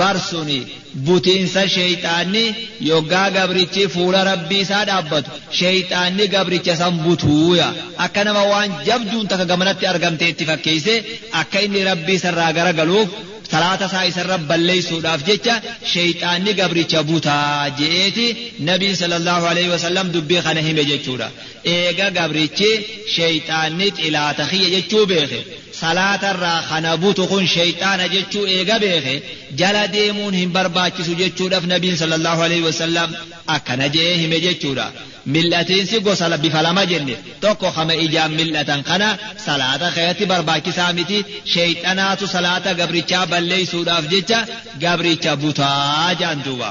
barsuni 0.00 0.58
butiinsa 1.06 1.62
sheeyxaanni 1.76 2.44
yoggaa 2.90 3.28
gabrichi 3.36 3.84
fuula 3.94 4.20
rabbii 4.30 4.60
isaa 4.66 4.84
dhaabbatu 4.90 5.30
sheeyxaanni 5.60 6.24
gabricha 6.34 6.74
san 6.82 6.94
butuuya 7.04 7.68
akka 8.06 8.24
nama 8.28 8.42
waan 8.52 8.70
jabduun 8.88 9.26
takka 9.30 9.46
gamanatti 9.52 9.84
argamte 9.92 10.24
itti 10.32 10.44
fakkeeyse 10.50 10.94
akka 11.40 11.58
inni 11.66 11.80
rabbii 11.90 12.16
isarraa 12.20 12.52
garagaluuf 12.58 13.08
salaata 13.52 13.86
isaa 13.90 14.04
isarra 14.10 14.36
balleeysuudhaaf 14.50 15.20
jecha 15.28 15.54
sheeyxaanni 15.92 16.52
gabricha 16.60 17.00
butaa 17.10 17.70
je'eeti 17.78 18.26
nabiin 18.70 18.96
sallallahu 19.02 19.44
alaihi 19.52 19.70
wasallam 19.76 20.06
dubbii 20.16 20.42
kana 20.48 20.60
hime 20.68 20.82
jechuudha 20.90 21.28
eega 21.76 22.06
gabrichi 22.18 22.70
sheeyxaanni 23.14 23.86
xilaata 24.00 24.44
kiyya 24.50 24.68
jechuu 24.76 25.04
beeke 25.12 25.40
salaatarraa 25.80 26.60
kana 26.70 26.90
butu 27.02 27.26
kun 27.32 27.44
sheeyxaana 27.54 28.06
jechuu 28.14 28.46
eega 28.56 28.76
beeke 28.84 29.14
jala 29.60 29.82
deemuun 29.96 30.34
hin 30.40 30.50
barbaachisu 30.56 31.12
jechuudhaaf 31.20 31.64
nabiin 31.74 31.96
sallallahu 32.02 32.40
alaihi 32.46 32.64
wasallam 32.70 33.14
akkana 33.56 33.86
je'ee 33.94 34.16
hime 34.22 34.38
jechuudha 34.46 34.86
mil'atiinsi 35.34 36.00
gosa 36.06 36.38
bifa 36.44 36.62
lama 36.66 36.84
jenne 36.92 37.14
tokko 37.40 37.68
kama 37.76 37.94
ijaan 38.04 38.32
mil'atan 38.40 38.82
kana 38.90 39.08
salaata 39.46 39.88
keessatti 39.96 40.30
barbaachisaa 40.32 40.92
miti 40.98 41.18
sheeyxanaatu 41.54 42.24
salaata 42.34 42.70
gabrichaa 42.80 43.24
balleeysuudhaaf 43.32 44.04
jecha 44.12 44.38
gabricha 44.84 45.32
butaa 45.42 46.14
jaan 46.20 46.40
duuba. 46.46 46.70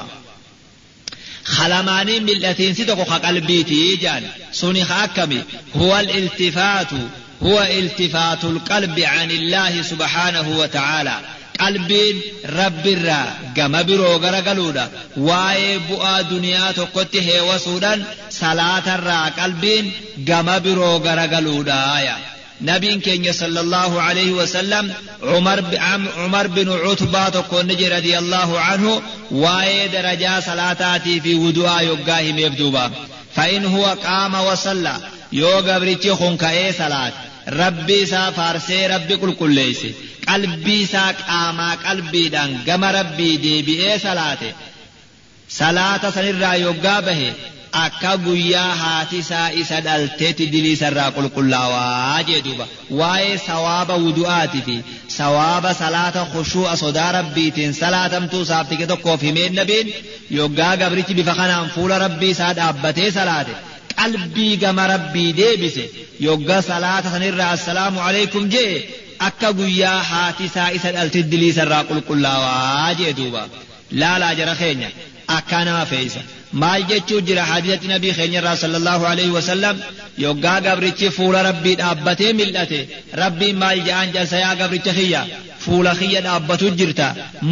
خلماني 1.48 2.20
ملتين 2.20 2.74
سيتوكو 2.74 3.02
قلبيتي 3.02 3.96
جان 3.96 4.22
سوني 4.52 4.84
خاكمي 4.84 5.42
هو 5.76 5.98
الالتفات 5.98 6.90
هو 7.42 7.62
التفات 7.62 8.44
القلب 8.44 9.00
عن 9.00 9.30
الله 9.30 9.82
سبحانه 9.82 10.58
وتعالى. 10.58 11.18
قلب 11.60 11.92
رب 12.46 12.86
الرا 12.86 13.24
قم 13.56 13.82
برو 13.82 14.16
غرقلودا 14.16 14.90
واي 15.16 15.78
بؤى 15.78 16.22
دنيا 16.30 16.72
تقته 16.72 17.42
وصودا 17.42 18.04
صلاة 18.30 18.94
الرا 18.94 19.24
قلب 19.42 19.92
قم 20.28 20.58
برو 20.58 20.96
غرقلودا 20.96 21.98
آية 21.98 22.16
نبي 22.60 22.94
كينيا 22.94 23.32
صلى 23.32 23.60
الله 23.60 24.02
عليه 24.02 24.32
وسلم 24.32 24.92
عمر, 25.22 25.64
عمر 26.18 26.46
بن 26.46 26.72
عتبة 26.72 27.28
تقنج 27.28 27.84
رضي 27.84 28.18
الله 28.18 28.60
عنه 28.60 29.02
واي 29.30 29.88
درجة 29.88 30.40
صلاتاتي 30.40 31.20
في 31.20 31.34
ودعاء 31.34 31.84
يقاهم 31.84 32.38
يبدوبا 32.38 32.90
فإن 33.34 33.64
هو 33.66 33.84
قام 33.84 34.34
وصلى 34.34 34.96
يوغا 35.32 35.78
بريتشي 35.78 36.14
خنكا 36.14 36.50
إيه 36.50 36.72
صلاتي 36.72 37.27
rabbi 37.62 37.96
isaa 38.04 38.30
faarsee 38.38 38.82
rabbi 38.94 39.14
qulqulleeyse 39.22 39.88
qalbii 40.28 40.80
isaa 40.86 41.12
qaamaa 41.20 41.74
qalbiidhaan 41.84 42.52
gama 42.66 42.88
rabbii 42.98 43.34
deebi'ee 43.44 43.98
salaate. 44.06 44.50
Salaata 45.58 46.08
sanirraa 46.16 46.56
yoggaa 46.66 47.00
bahe 47.06 47.28
akka 47.84 48.12
guyyaa 48.26 48.72
haati 48.82 49.16
isaa 49.24 49.48
isa 49.62 49.78
dhalteetti 49.86 50.44
dilii 50.52 50.74
isarraa 50.78 51.10
qulqullaawaa 51.16 52.22
jee 52.28 52.40
duuba. 52.46 52.66
Waa'ee 53.00 53.36
sawaaba 53.48 53.94
wudu'aatii 54.04 54.62
fi 54.68 54.76
sawaaba 55.18 55.70
salaata 55.82 56.22
khushuu'a 56.34 56.74
sodaa 56.82 57.12
rabbiitiin 57.18 57.72
salaatamtuu 57.82 58.42
isaaf 58.46 58.66
tike 58.70 58.86
tokkoof 58.92 59.20
himeen 59.28 59.52
nabiin 59.60 59.86
yoggaa 60.40 60.74
gabrichi 60.82 61.14
bifa 61.18 61.34
kanaan 61.40 61.66
fuula 61.74 61.96
rabbii 62.04 62.30
isaa 62.36 62.52
dhaabbatee 62.60 63.10
salaate. 63.18 63.54
Qalbii 64.00 64.54
gama 64.62 64.84
rabbii 64.94 65.30
deebise. 65.40 65.84
Yoggaa 66.26 66.62
salaata 66.70 67.10
sanirraa 67.14 67.50
assalaamu 67.56 67.98
alaikum 68.08 68.44
jee 68.54 68.72
akka 69.28 69.48
guyyaa 69.58 69.98
haati 70.10 70.44
isaa 70.50 70.70
isa 70.78 70.90
dhalte 70.96 71.20
dilii 71.32 71.50
isarraa 71.54 71.84
qulqullaawaa 71.90 72.94
jee 73.00 73.12
duuba 73.18 73.42
laalaa 74.00 74.34
jara 74.40 74.54
keenya 74.60 74.88
akka 75.36 75.58
nama 75.68 75.84
feeysa 75.92 76.20
maal 76.62 76.82
jechuu 76.90 77.20
jira 77.28 77.44
hadiisatti 77.50 77.88
nabii 77.92 78.14
keenya 78.18 78.38
irraa 78.40 78.56
sallallahu 78.62 79.04
alaihi 79.12 79.32
wasallam 79.38 79.76
yoggaa 80.24 80.58
gabrichi 80.66 81.08
fuula 81.18 81.40
rabbii 81.48 81.76
dhaabbatee 81.80 82.32
mil'ate 82.40 82.80
rabbiin 83.22 83.56
maal 83.62 83.78
ja'aan 83.88 84.08
jalsa 84.16 84.36
yaa 84.44 84.54
gabricha 84.62 84.92
kiyya 84.98 85.22
fuula 85.66 85.92
kiyya 86.00 86.20
dhaabbatu 86.26 86.66
jirta 86.80 87.06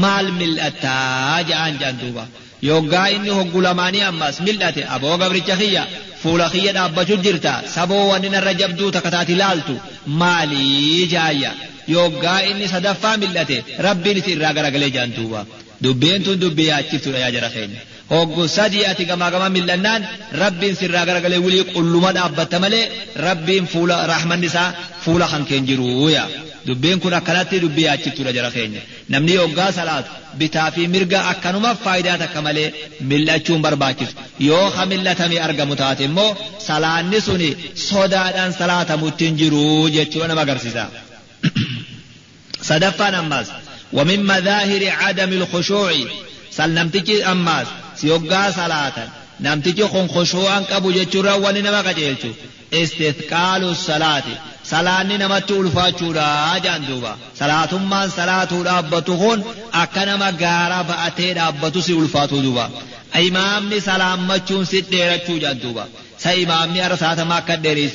maal 0.04 0.26
mil'attaa 0.40 1.38
ja'aan 1.50 1.74
ja'an 1.82 1.96
duuba 2.02 2.24
yoggaa 2.70 3.06
inni 3.16 3.30
hoggulamaanii 3.38 4.04
ammas 4.10 4.36
mil'ate 4.48 4.82
aboo 4.96 5.16
gabricha 5.22 5.54
kiyya 5.62 5.82
فولا 6.26 6.48
خيا 6.48 6.72
دابا 6.72 7.02
جرتا 7.02 7.54
سابو 7.74 7.94
وانين 7.94 8.34
الرجب 8.34 8.76
دو 8.76 8.90
تكتاتي 8.90 9.34
لالتو 9.34 9.76
مالي 10.06 11.06
جايا 11.12 11.52
يوغا 11.88 12.50
اني 12.50 12.66
سدفا 12.68 13.16
ملتي 13.16 13.62
ربي 13.80 14.14
نسير 14.14 14.38
راقا 14.42 14.60
راقا 14.62 14.78
لجان 14.82 15.14
توبا 15.16 15.46
دوبين 15.80 16.22
تون 16.24 16.38
دوبيا 16.38 16.78
اتشفتو 16.78 17.10
لأي 17.10 17.32
جرا 17.32 17.48
خين 17.48 17.70
هوغو 18.12 18.46
سادي 18.46 18.90
اتي 18.90 19.04
كما 19.04 19.30
كما 19.30 19.48
ملنان 19.48 20.02
ربي 20.42 20.70
نسير 20.70 20.90
راقا 20.94 21.12
راقا 21.16 21.28
لولي 21.28 21.60
قلو 21.60 22.00
ما 22.00 22.10
دابا 22.12 22.68
ربي 23.16 23.56
فولا 23.72 24.06
رحمن 24.06 24.40
نسا 24.40 24.74
فولا 25.04 25.26
خان 25.26 25.44
كنجرويا 25.44 26.24
dubbiin 26.68 26.98
kun 27.04 27.14
akkanatti 27.18 27.56
dubbii 27.64 27.86
yaachiftuudha 27.88 28.32
jara 28.36 28.50
keenya 28.56 28.82
namni 29.14 29.32
yoggaa 29.40 29.70
salaatu 29.78 30.10
bitaa 30.40 30.68
fi 30.76 30.82
mirga 30.94 31.18
akkanuma 31.32 31.70
faayidaa 31.84 32.18
takka 32.22 32.40
malee 32.46 32.68
mil'achuun 33.10 33.60
barbaachisu 33.66 34.14
yoo 34.48 34.66
ka 34.76 34.82
mil'atamee 34.92 35.40
argamu 35.48 35.74
taate 35.82 36.02
immoo 36.08 36.30
salaanni 36.68 37.18
suni 37.28 37.48
sodaadhaan 37.88 38.52
salaatamutti 38.60 39.24
hin 39.28 39.36
jiru 39.42 39.62
jechuudha 39.96 40.28
nama 40.32 40.42
agarsiisa. 40.46 40.84
sadaffaan 42.68 43.14
ammaas 43.22 43.48
ومن 43.92 44.26
مظاهر 44.26 44.82
عدم 44.90 45.32
الخشوع 45.32 45.92
سلمتك 46.50 47.10
أماس 47.10 47.66
سيوغا 48.00 48.50
صلاة 48.50 48.92
نمتك 49.40 49.80
خشوعا 50.14 50.58
قبو 50.60 50.90
جتشورا 50.90 51.34
وني 51.34 51.60
نما 51.62 51.80
قجيلچو 51.80 52.28
استثقال 52.74 53.62
الصلاة 53.64 54.22
salaanni 54.70 55.16
namatti 55.22 55.52
ulfaachuudha 55.62 56.26
jaan 56.64 56.82
duuba 56.88 57.12
salaatummaan 57.40 58.08
salaatuu 58.18 58.62
dhaabbatu 58.68 59.12
kun 59.22 59.38
akka 59.82 60.02
nama 60.10 60.28
gaara 60.42 60.78
ba'atee 60.90 61.32
dhaabbatu 61.38 61.78
si 61.86 61.92
ulfaatu 62.00 62.36
duuba 62.46 62.64
imaamni 63.28 63.78
salaammachuun 63.90 64.64
si 64.70 64.78
dheerachuu 64.92 65.38
jaan 65.44 65.58
duuba 65.64 65.84
sa 66.22 66.30
imaamni 66.44 66.78
arra 66.86 66.96
salaatamaa 67.02 67.38
akka 67.42 67.56
dheeris 67.64 67.92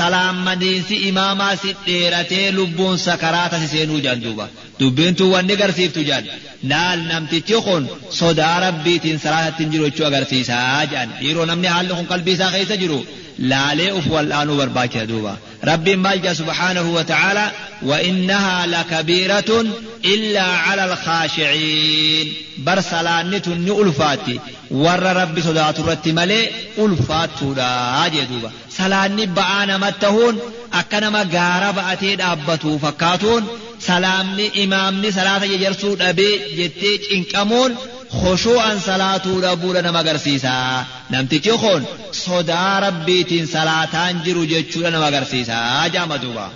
salaammaniinsi 0.00 0.96
imaamaa 1.10 1.54
si 1.62 1.70
dheeratee 1.86 2.46
lubbuun 2.58 2.98
sakaraata 3.06 3.56
si 3.62 3.68
seenuu 3.74 4.00
jaan 4.06 4.20
duuba 4.24 4.46
dubbiin 4.80 5.14
tun 5.18 5.30
wanni 5.34 5.52
agarsiiftu 5.58 6.00
jaan 6.10 6.24
naal 6.72 6.98
namtichi 7.10 7.56
kun 7.66 7.82
sodaa 8.20 8.56
rabbiitiin 8.66 9.18
salaatatti 9.24 9.62
hin 9.64 9.72
jiru 9.74 9.84
jechuu 9.88 10.06
agarsiisaa 10.10 10.84
jaan 10.92 11.08
dhiiroo 11.20 11.46
namni 11.52 11.68
haalli 11.74 11.92
kun 11.98 12.06
qalbii 12.12 12.34
isaa 12.38 12.50
keessa 12.56 12.76
jiru 12.82 12.98
wal'aanuu 13.38 14.56
barbaachisa 14.56 15.06
duuba 15.06 15.38
rabbiin 15.70 16.00
maal 16.06 16.20
jaa 16.26 16.34
subhaanahu 16.34 16.94
wa 16.94 17.04
ta'aala 17.04 17.52
وإنها 17.82 18.66
لكبيرة 18.66 19.66
إلا 20.04 20.42
على 20.42 20.84
الخاشعين 20.84 22.34
بر 22.58 22.80
سلاني 22.80 23.40
تني 23.40 23.70
ألفاتي 23.70 24.40
ور 24.70 25.02
ربي 25.02 25.42
صدات 25.42 25.80
رتي 25.80 26.12
ملي 26.12 26.50
ألفات 26.78 27.30
تودا. 27.40 28.08
جدوبا 28.08 28.50
سلاني 28.70 29.26
بآنا 29.26 29.78
متهون 29.78 30.38
أكنما 30.72 31.26
غارب 31.32 31.78
أتيد 31.78 32.20
أبتو 32.20 32.78
فكاتون 32.78 33.46
سلامني 33.80 34.64
إمامني 34.64 35.12
صلاة 35.12 35.44
يجرسو 35.44 35.96
أبي 36.00 36.38
جتيج 36.56 37.00
إنكمون 37.12 37.76
خشوعا 38.10 38.78
صلاة 38.78 39.22
ربولا 39.26 39.80
نمغر 39.80 40.16
سيسا. 40.16 40.84
نمتي 41.10 41.38
تيخون 41.38 41.84
صدا 42.12 42.78
ربي 42.78 43.24
تين 43.24 43.46
صلاة 43.46 44.10
انجرو 44.10 44.44
جيتشولا 44.44 44.90
نمغر 44.90 45.24
سيسا 45.24 45.86
جامع 45.86 46.16
دوبا 46.16 46.50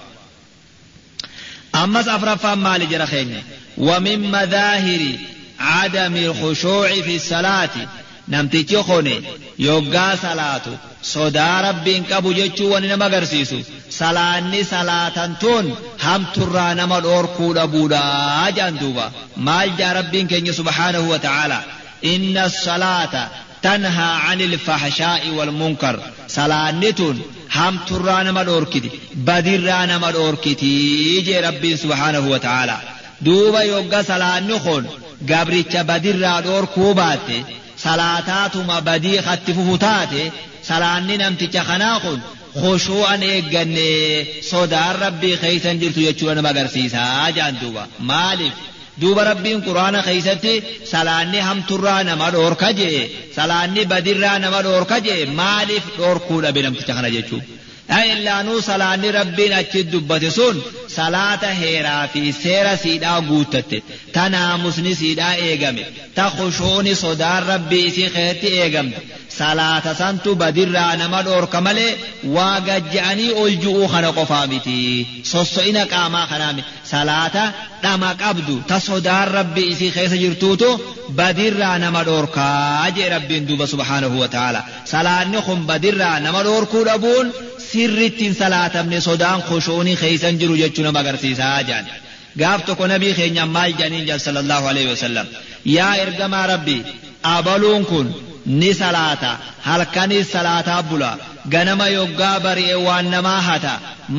أمس 1.75 2.09
أفرفا 2.09 2.55
مالي 2.55 2.87
جرخيني 2.87 3.43
ومن 3.79 4.31
مذاهر 4.31 5.01
عدم 5.61 6.17
الخشوع 6.17 6.89
في 6.89 7.17
الصلاة. 7.17 7.71
نمتي 8.29 8.63
تيخوني 8.63 9.23
يوغا 9.59 10.17
صلاتو. 10.23 10.71
Sodaa 11.03 11.63
rabbiin 11.69 12.05
qabu 12.11 12.33
jechuu 12.39 12.71
wani 12.73 12.89
nama 12.93 13.05
agarsiisu 13.11 13.59
salaanni 13.99 14.61
salaatan 14.73 15.37
tun 15.43 15.67
hamturraa 16.07 16.73
nama 16.81 16.99
dhoorkuu 17.07 17.51
dhabuudha 17.59 18.03
jaan 18.57 18.79
duuba 18.83 19.07
maal 19.49 19.71
jaa 19.81 19.93
rabbiin 20.01 20.29
keenya 20.33 20.53
subhaanahu 20.61 21.11
wa 21.13 21.19
ta'ala 21.27 21.59
inna 22.13 22.45
salaata 22.65 23.23
tanhaa 23.67 24.15
anil 24.31 24.55
fahshaa'i 24.67 25.31
wal 25.39 25.53
munkar 25.61 25.97
salaanni 26.37 26.93
tun 27.01 27.17
hamturraa 27.59 28.23
nama 28.29 28.43
dhoorkiti 28.49 28.91
badirraa 29.29 29.85
nama 29.93 30.09
dhoorkiti 30.17 30.71
jee 31.29 31.41
rabbiin 31.49 31.79
subhaanahu 31.85 32.29
wa 32.35 32.41
ta'ala 32.47 32.77
duuba 33.27 33.61
yogga 33.73 34.01
salaanni 34.13 34.59
kun 34.67 34.85
gabricha 35.33 35.81
badirraa 35.91 36.39
dhoorkuu 36.47 36.93
baatte 37.01 37.37
salaataatuma 37.87 38.77
badii 38.89 39.19
hatti 39.29 39.53
fufu 39.59 39.77
taate 39.87 40.23
salaanni 40.68 41.16
نمتي 41.16 41.49
kanaa 41.49 42.01
kun 42.01 42.20
خشوعاً 42.55 43.16
إيقاني 43.23 44.25
صدى 44.42 44.81
ربي 45.03 45.37
خيساً 45.37 45.73
جرتو 45.73 46.01
يتشوى 46.01 46.35
نما 46.35 46.49
قرسيسا 46.49 47.29
آجان 47.29 47.59
دوبا. 47.62 47.87
مالف 48.01 48.53
دوبا 48.99 49.23
ربي 49.23 49.55
قرآن 49.55 50.03
خيساتي 50.03 50.62
سلاني 50.85 51.40
هم 51.40 51.61
ترانا 51.61 52.14
ما 52.14 52.31
دوركا 52.31 52.70
جي 52.70 53.09
سلاني 53.37 53.85
بدرانا 53.85 54.51
ما 54.51 54.61
دوركا 54.61 54.99
جي 54.99 55.25
مالف 55.25 55.83
دوركونا 55.99 56.51
بنام 56.51 56.75
تتخنا 56.75 57.09
جيتشو 57.09 57.38
أي 57.90 58.12
إلا 58.12 58.42
نو 58.42 58.61
سلاني 58.61 59.11
ربي 59.11 59.49
ناتش 59.49 59.77
الدبات 59.77 60.25
سون 60.25 60.62
salaata 60.96 61.50
heeraa 61.62 62.03
fi 62.12 62.22
seera 62.42 62.72
siidhaa 62.85 63.18
guuttatte 63.31 63.79
ta 64.14 64.22
naamusni 64.35 64.92
siidhaa 65.00 65.35
eegame 65.48 65.85
ta 66.16 66.24
khushuuni 66.37 66.92
sodaan 67.05 67.42
rabbii 67.53 67.85
isii 67.90 68.09
keessatti 68.16 68.48
eegamte 68.62 69.00
salaata 69.38 69.92
santu 70.00 70.31
badirraa 70.42 70.92
nama 71.03 71.18
dhoorka 71.26 71.59
malee 71.66 71.92
waa 72.37 72.57
gajja'anii 72.68 73.31
ol 73.42 73.53
ju'uu 73.64 73.88
kana 73.92 74.11
qofaa 74.18 74.46
miti 74.53 74.76
sosso'ina 75.33 75.83
qaamaa 75.92 76.26
kanaa 76.33 76.53
miti 76.57 76.70
salaata 76.92 77.44
dhama 77.83 78.11
qabdu 78.22 78.55
ta 78.70 78.76
sodaan 78.88 79.26
rabbii 79.38 79.68
isii 79.74 79.90
keessa 79.96 80.16
jirtuutu 80.24 80.68
badirraa 81.20 81.76
nama 81.85 82.00
dhoorkaa 82.09 82.90
jee 82.96 83.09
rabbiin 83.16 83.44
duuba 83.48 83.66
subhaanahu 83.72 84.16
wa 84.22 84.29
ta'ala 84.35 84.61
salaanni 84.92 85.40
kun 85.46 85.61
badirraa 85.70 86.16
nama 86.26 86.40
dhoorkuu 86.48 86.85
dhabuun 86.90 87.26
sirrittiin 87.70 88.35
salaatamne 88.42 88.98
sodaan 89.09 89.40
khushuunii 89.48 89.96
keeysan 90.03 90.35
jiru 90.40 90.55
jechuu 90.81 90.93
nama 90.93 91.01
agarsiisaa 91.05 91.62
jaan 91.71 91.87
gaaf 92.40 92.61
tokko 92.66 92.87
nabii 92.93 93.14
keenya 93.19 93.45
maal 93.57 93.73
jedhaniin 93.79 94.07
jaan 94.09 94.21
sallallahu 94.27 94.66
alaihi 94.73 94.90
wasallam 94.95 95.27
yaa 95.77 95.95
ergamaa 96.05 96.47
rabbii 96.55 96.83
abaluun 97.37 97.85
kun 97.90 98.07
ni 98.61 98.71
salaata 98.83 99.31
halkanis 99.69 100.27
salaataa 100.37 100.83
bula 100.90 101.11
ganama 101.55 101.87
yoggaa 101.99 102.37
bari'e 102.47 102.77
waan 102.87 103.07
namaa 103.14 103.40
hata 103.49 103.75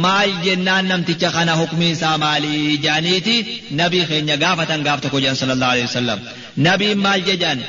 maal 0.06 0.32
jennaan 0.46 0.86
namticha 0.92 1.30
kana 1.36 1.54
hukmiin 1.62 1.94
isaa 1.98 2.18
maalii 2.26 2.78
jaaniiti 2.86 3.36
nabii 3.82 4.06
keenya 4.12 4.36
gaafatan 4.44 4.82
gaaf 4.88 5.00
tokko 5.06 5.20
jedhan 5.24 5.40
sallallahu 5.42 5.72
alaihi 5.76 5.88
wasallam 5.92 6.20
nabiin 6.68 7.00
maal 7.06 7.22
jedhan 7.30 7.60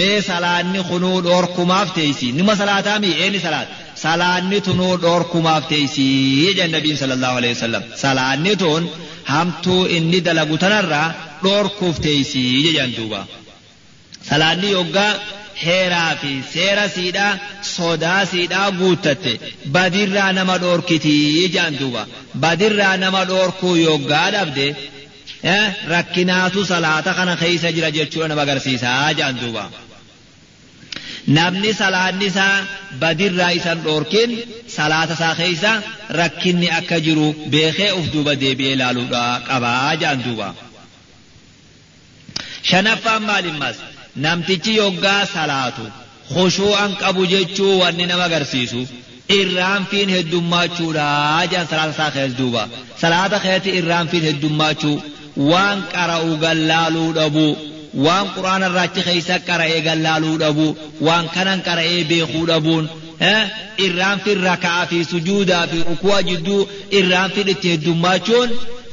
mee 0.00 0.18
salaanni 0.30 0.80
kunuu 0.90 1.18
dhoorkumaaf 1.28 1.88
teeysi 1.98 2.28
nima 2.40 2.54
salaataa 2.62 2.98
mi 3.04 3.10
eeni 3.24 3.40
salaata 3.46 3.74
salaanni 4.04 4.58
tunuu 4.66 4.94
dhoorkumaaf 5.04 5.64
teeysii 5.72 6.46
jedhan 6.46 6.72
nabiin 6.76 6.96
sallallahu 7.02 7.36
alaihi 7.40 7.54
wasallam 7.56 7.84
salaanni 8.04 8.54
tun 8.62 8.82
hamtuu 9.32 9.82
inni 9.96 10.20
dalagu 10.28 10.56
tanarraa 10.64 11.08
dhoorkuuf 11.44 11.96
teeysii 12.06 12.48
jedhan 12.66 12.92
duuba 12.96 13.20
salaanni 14.30 14.68
yoggaa 14.78 15.12
heeraa 15.64 16.10
fi 16.22 16.32
seera 16.54 16.86
siidhaa 16.96 17.32
sodaa 17.74 18.20
siidhaa 18.32 18.68
guuttatte 18.80 19.32
badirraa 19.76 20.30
nama 20.38 20.54
dhoorkitii 20.64 21.48
jedhan 21.56 21.74
duuba 21.80 22.02
badirraa 22.46 22.96
nama 23.04 23.20
dhoorkuu 23.30 23.76
yoggaa 23.88 24.28
dhabde 24.36 24.66
rakkinaatu 25.94 26.60
salaata 26.72 27.12
kana 27.18 27.34
keeysa 27.42 27.68
jira 27.76 27.90
jechuudha 27.98 28.28
nama 28.32 28.42
agarsiisaa 28.46 29.12
jedhan 29.18 29.36
duuba. 29.42 29.64
Namni 31.26 31.70
salaanni 31.80 32.26
isaa 32.32 32.56
badirraa 33.00 33.52
isan 33.58 33.78
dhoorkin 33.84 34.30
salaata 34.76 35.14
isaa 35.18 35.34
keeysa 35.40 35.72
rakkinni 36.20 36.68
akka 36.78 36.98
jiru 37.06 37.26
beekee 37.52 37.90
uf 37.98 38.06
duuba 38.14 38.32
deebi'ee 38.42 38.72
ilaaluudha 38.76 39.22
qabaa 39.48 39.96
jedhan 40.00 40.20
duuba. 40.26 40.48
shanaffaan 42.70 43.22
maalimmas 43.30 43.76
namtichi 44.24 44.72
yoggaa 44.82 45.22
salaatu 45.36 45.84
khushuu'an 46.34 46.90
qabu 47.02 47.22
jechuu 47.32 47.72
wanni 47.82 48.04
nama 48.10 48.24
agarsiisu 48.30 48.80
irraanfiin 49.38 50.10
heddummachuudha 50.16 51.06
jedhan 51.50 51.66
salaata 51.72 51.92
isaa 51.96 52.10
keessa 52.16 52.38
duuba 52.40 52.62
salaata 53.02 53.38
keessatti 53.44 53.70
irraanfiin 53.80 54.24
heddummachuu 54.28 54.96
waan 55.50 55.78
qara'u 55.94 56.30
gallaaluu 56.44 57.10
dhabuu 57.18 57.52
waan 58.06 58.26
quraana 58.34 58.66
irraachi 58.70 59.00
keeysa 59.08 59.36
qara'ee 59.48 59.80
gallaaluu 59.88 60.36
dhabuu 60.42 60.70
waan 61.06 61.26
kanan 61.34 61.60
qara'ee 61.68 62.04
beekuu 62.10 62.44
dhabuun 62.50 62.84
irraanfiin 63.86 64.40
raka'aa 64.50 64.86
fi 64.90 64.98
sujuudaa 65.12 65.66
fi 65.72 65.78
ruku'a 65.90 66.20
jidduu 66.28 66.60
irraanfiin 66.98 67.48
itti 67.54 67.68
heddummachuun 67.74 68.50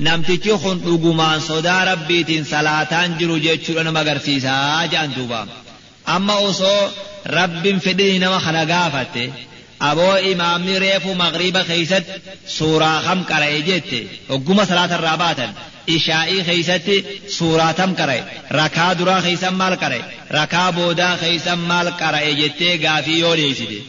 namtichi 0.07 0.53
kun 0.63 0.77
dhugumaan 0.85 1.39
sodaa 1.49 1.81
rabbiitiin 1.91 2.45
salaataan 2.53 3.09
jiru 3.19 3.35
jechuudha 3.45 3.83
nama 3.87 3.99
agarsiisaa 4.05 4.87
jedhan 4.91 5.11
duuba 5.17 5.39
amma 6.15 6.35
osoo 6.49 6.81
rabbiin 7.37 7.79
fedhii 7.85 8.19
nama 8.23 8.37
kana 8.45 8.61
gaafatte 8.73 9.23
aboo 9.89 10.15
imaamni 10.31 10.75
reefu 10.83 11.11
maqriba 11.23 11.61
keeysatti 11.69 12.13
suuraa 12.57 12.99
kam 13.07 13.19
qara'e 13.29 13.59
jette 13.69 13.99
hogguma 14.31 14.63
salaata 14.69 14.95
irraa 14.99 15.17
baatan 15.23 15.51
ishaa'ii 15.95 16.41
keeysatti 16.49 16.95
suuraa 17.37 17.73
tam 17.79 17.91
qara'e 17.99 18.21
rakaa 18.59 18.91
duraa 18.99 19.21
keeysan 19.25 19.55
maal 19.61 19.75
qara'e 19.83 20.01
rakaa 20.37 20.69
boodaa 20.77 21.15
keeysan 21.23 21.59
maal 21.71 21.87
qara'e 22.01 22.31
jettee 22.41 22.73
gaafii 22.85 23.19
yoo 23.23 23.35
dhiyeessite 23.39 23.79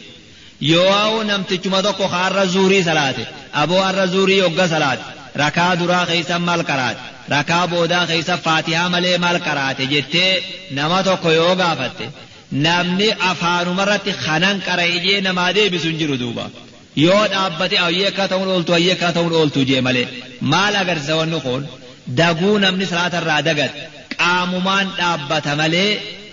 yoo 0.71 1.23
namtichuma 1.29 1.79
tokko 1.87 2.05
har'a 2.15 2.45
zuurii 2.53 2.83
salaate 2.89 3.23
aboo 3.61 3.81
har'a 3.87 4.05
zuurii 4.13 4.41
hogga 4.45 4.67
salaate 4.73 5.03
rakaa 5.43 5.73
duraa 5.79 6.05
keeysan 6.11 6.41
maal 6.47 6.61
qaraate 6.69 7.01
rakaa 7.35 7.65
boodaa 7.71 8.05
keeysa 8.11 8.35
faatihaa 8.45 8.89
malee 8.93 9.17
maal 9.23 9.37
qaraate 9.47 9.83
jettee 9.93 10.31
nama 10.77 10.97
tokko 11.07 11.29
yoo 11.39 11.55
gaafatte 11.61 12.05
namni 12.67 13.07
afaanumarratti 13.31 14.11
kanan 14.25 14.57
qara'e 14.67 14.97
jee 15.05 15.19
namaa 15.27 15.49
deebisu 15.57 15.87
hin 15.91 15.97
jiru 16.01 16.15
duuba 16.23 16.45
yoo 17.05 17.23
dhaabbate 17.33 17.77
ayyee 17.87 18.07
akka 18.11 18.25
ta'uun 18.31 18.49
ooltu 18.55 18.71
ayyee 18.77 18.93
akka 18.97 19.09
ta'uun 19.17 19.33
ooltu 19.41 19.59
jee 19.69 19.81
malee 19.87 20.05
maal 20.53 20.73
agarsiisa 20.83 21.15
wanni 21.21 21.39
kun 21.45 21.61
daguu 22.21 22.55
namni 22.63 22.85
salaatarraa 22.91 23.41
dagat 23.49 23.73
qaamumaan 24.21 24.87
dhaabbata 24.99 25.51
malee 25.61 25.89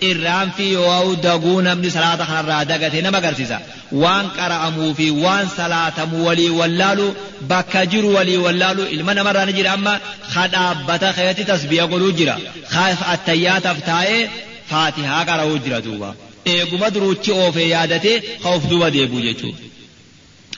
irraanfii 0.09 0.71
yoo 0.77 1.15
daguu 1.27 1.57
namni 1.67 1.89
salaata 1.95 2.25
kanarraa 2.29 2.63
dagate 2.71 2.99
nama 3.05 3.17
agarsiisa 3.21 3.57
waan 4.03 4.25
qara'amuu 4.37 4.91
fi 4.99 5.07
waan 5.23 5.45
salaatamu 5.59 6.17
walii 6.27 6.51
wallaalu 6.59 7.07
bakka 7.51 7.81
jiru 7.93 8.09
walii 8.17 8.37
wallaalu 8.45 8.83
ilma 8.95 9.13
namarraa 9.19 9.45
ni 9.49 9.53
jira 9.59 9.71
amma 9.77 9.93
ka 10.33 10.43
dhaabbata 10.53 11.07
keetti 11.17 11.43
tasbiya 11.51 11.85
godhuu 11.91 12.13
jira 12.19 12.35
ka 12.73 12.83
attayyaataaf 13.15 13.79
taa'ee 13.89 14.21
faatihaa 14.69 15.23
qara'uu 15.29 15.57
jira 15.65 15.79
duuba 15.87 16.09
eeguma 16.53 16.87
duruuchi 16.95 17.31
oofee 17.41 17.67
yaadatee 17.75 18.17
ka 18.43 18.47
of 18.55 18.63
duuba 18.69 18.87
deebi'u 18.95 19.21
jechuudha. 19.27 19.68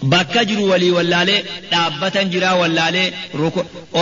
Bakka 0.03 0.45
jiru 0.45 0.69
walii 0.69 0.91
wallaalee 0.97 1.43
dhaabbatan 1.71 2.29
jiraa 2.33 2.55
wallaalee 2.61 3.13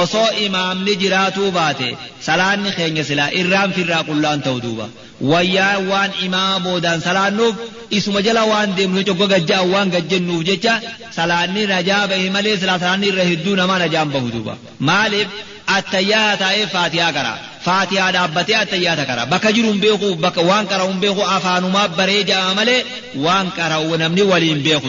osoo 0.01 0.29
imaamni 0.45 0.95
jiraatuu 1.01 1.51
baate 1.51 1.89
salaanni 2.27 2.71
keenya 2.77 3.03
silaa 3.09 3.29
irraan 3.41 3.73
firraa 3.77 4.03
qullaan 4.09 4.41
ta'u 4.45 4.61
duuba 4.65 4.87
wayyaa 5.31 5.75
waan 5.91 6.11
imaama 6.27 6.59
boodaan 6.65 7.01
salaannuuf 7.07 7.55
isuma 7.97 8.21
jala 8.27 8.43
waan 8.51 8.75
deemnu 8.77 9.03
cogga 9.09 9.27
gajja'an 9.33 9.67
waan 9.73 9.89
gajjennuuf 9.95 10.43
jecha 10.49 10.73
salaanni 11.17 11.63
najaa 11.73 12.07
bahe 12.11 12.29
malee 12.35 12.57
silaa 12.63 12.79
salaanni 12.83 13.07
irra 13.11 13.23
hedduu 13.31 13.55
namaa 13.61 13.79
najaan 13.83 14.09
bahu 14.15 14.27
duuba 14.35 14.53
maaliif 14.89 15.29
attayyaa 15.77 16.33
taa'ee 16.43 16.65
faatihaa 16.75 17.13
qara 17.17 17.33
faatihaa 17.67 18.11
dhaabbatee 18.15 18.57
attayyaata 18.63 19.03
qara 19.09 19.23
bakka 19.33 19.49
jiru 19.55 19.69
hin 19.73 19.81
beeku 19.85 20.07
bakka 20.25 20.41
waan 20.51 20.65
qara'u 20.71 20.89
hin 20.93 21.01
beeku 21.05 21.21
afaanumaa 21.37 21.87
baree 21.99 22.21
ja'a 22.31 22.53
malee 22.59 22.81
waan 23.25 23.47
qara'u 23.57 23.97
namni 24.03 24.23
waliin 24.31 24.61
beeku. 24.67 24.87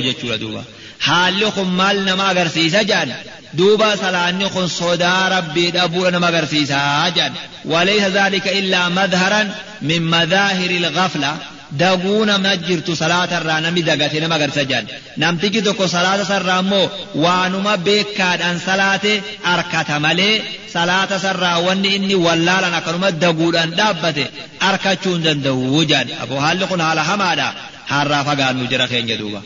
حال 1.01 1.53
خم 1.53 1.77
مال 1.77 2.05
نما 2.05 2.33
غرسيسا 2.33 2.83
جان 2.83 3.13
دوبا 3.55 3.97
سلاني 3.97 4.49
خن 4.49 4.67
صدا 4.67 5.29
ربي 5.29 5.71
دابور 5.71 6.11
نما 6.11 6.29
غرسيسا 6.31 7.09
جان 7.17 7.33
وليس 7.65 8.03
ذلك 8.03 8.49
إلا 8.49 8.89
مظهرا 8.89 9.51
من 9.83 10.11
مظاهر 10.11 10.71
الغفلة 10.71 11.37
دعونا 11.73 12.39
مجرت 12.39 12.91
صلاة 12.91 13.39
الرانا 13.39 13.71
مدقات 13.71 14.15
نما 14.15 14.37
غرسا 14.37 14.63
جان 14.63 14.85
نام 15.17 15.37
تيكي 15.37 15.61
دوكو 15.61 15.87
صلاة 15.87 16.25
سرامو 16.25 16.89
وانما 17.15 17.75
بيكاد 17.77 18.43
ان 18.43 18.59
صلاة 18.67 19.01
أركات 19.47 19.91
مالي 19.91 20.43
صلاة 20.75 21.19
سرى 21.19 21.55
واني 21.55 21.97
اني 21.97 22.15
ولا 22.15 22.57
لنا 22.61 23.11
دابور 23.11 23.63
ان 23.63 23.71
دابته 23.71 24.27
أركات 24.63 24.99
شون 25.05 25.23
جان 25.23 25.43
دوو 25.43 25.83
جان 25.83 26.07
أبو 26.23 26.41
حال 26.41 26.69
خن 26.69 26.83
حال 26.83 27.01
حمادا 27.01 27.53
هارا 27.89 28.23
فقال 28.23 28.65
نجرخين 28.65 29.07
جدوبا 29.07 29.43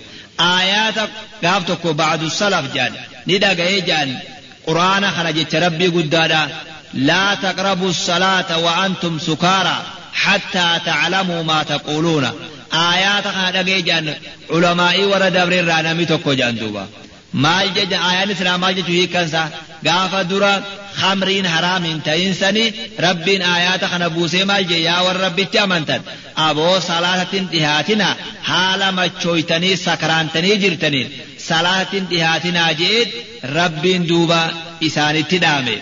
salaf 2.40 2.64
jedhan 2.74 2.94
ni 3.26 3.38
dhaga'ee 3.44 3.80
jedhan 3.88 4.10
quraana 4.66 5.08
kana 5.16 5.30
jecha 5.38 5.58
rabbii 5.66 5.90
guddaadha 5.96 6.40
laa 7.08 7.36
taqrabu 7.46 7.92
salaata 8.08 8.58
wa 8.66 8.72
antum 8.86 9.14
sukaaraa 9.28 9.82
حتى 10.14 10.80
تعلموا 10.86 11.42
ما 11.42 11.62
تقولون 11.62 12.24
آيات 12.74 13.28
خانا 13.28 13.62
جان 13.62 14.14
علماء 14.50 15.04
ورد 15.04 15.32
دبر 15.32 15.64
رانا 15.64 15.92
ميتوكو 15.92 16.32
جان 16.32 16.56
دوبا 16.56 16.88
maal 17.44 17.68
jecha 17.76 17.98
ayaan 18.10 18.30
islaamaa 18.34 18.72
jechu 18.78 18.92
hiikansa 18.98 19.42
gaafa 19.86 20.20
dura 20.30 20.52
khamriin 21.00 21.46
haraamiin 21.54 22.00
ta'insani 22.06 22.64
rabbiin 23.06 23.42
ayaata 23.56 23.86
kana 23.92 24.08
buusee 24.16 24.44
maal 24.50 24.64
je 24.70 24.78
yaa 24.88 25.00
warra 25.06 25.22
rabbitti 25.26 25.58
amantan 25.64 26.02
aboo 26.48 26.76
salaatattiin 26.90 27.46
dhihaatina 27.54 28.08
haala 28.50 28.88
machooytanii 28.98 29.74
sakraantanii 29.86 30.56
jirtaniin 30.64 31.08
salaatattiin 31.48 32.06
dhihaatinaa 32.12 32.70
je'eet 32.80 33.10
rabbiin 33.58 34.02
duuba 34.10 34.40
isaanitti 34.88 35.38
dhaame 35.44 35.76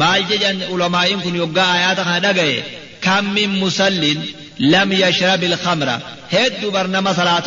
maal 0.00 0.22
jedhan 0.30 0.58
ulamaa'iin 0.74 1.20
kun 1.26 1.36
yoggaa 1.42 1.70
ayaata 1.78 2.02
kana 2.08 2.20
dhagaye 2.28 2.58
كم 3.06 3.24
من 3.38 3.50
مسل 3.62 4.02
لم 4.74 4.88
يشرب 4.92 5.42
الخمر 5.50 5.88
هد 6.34 6.60
برنما 6.74 7.12
صلاة 7.12 7.46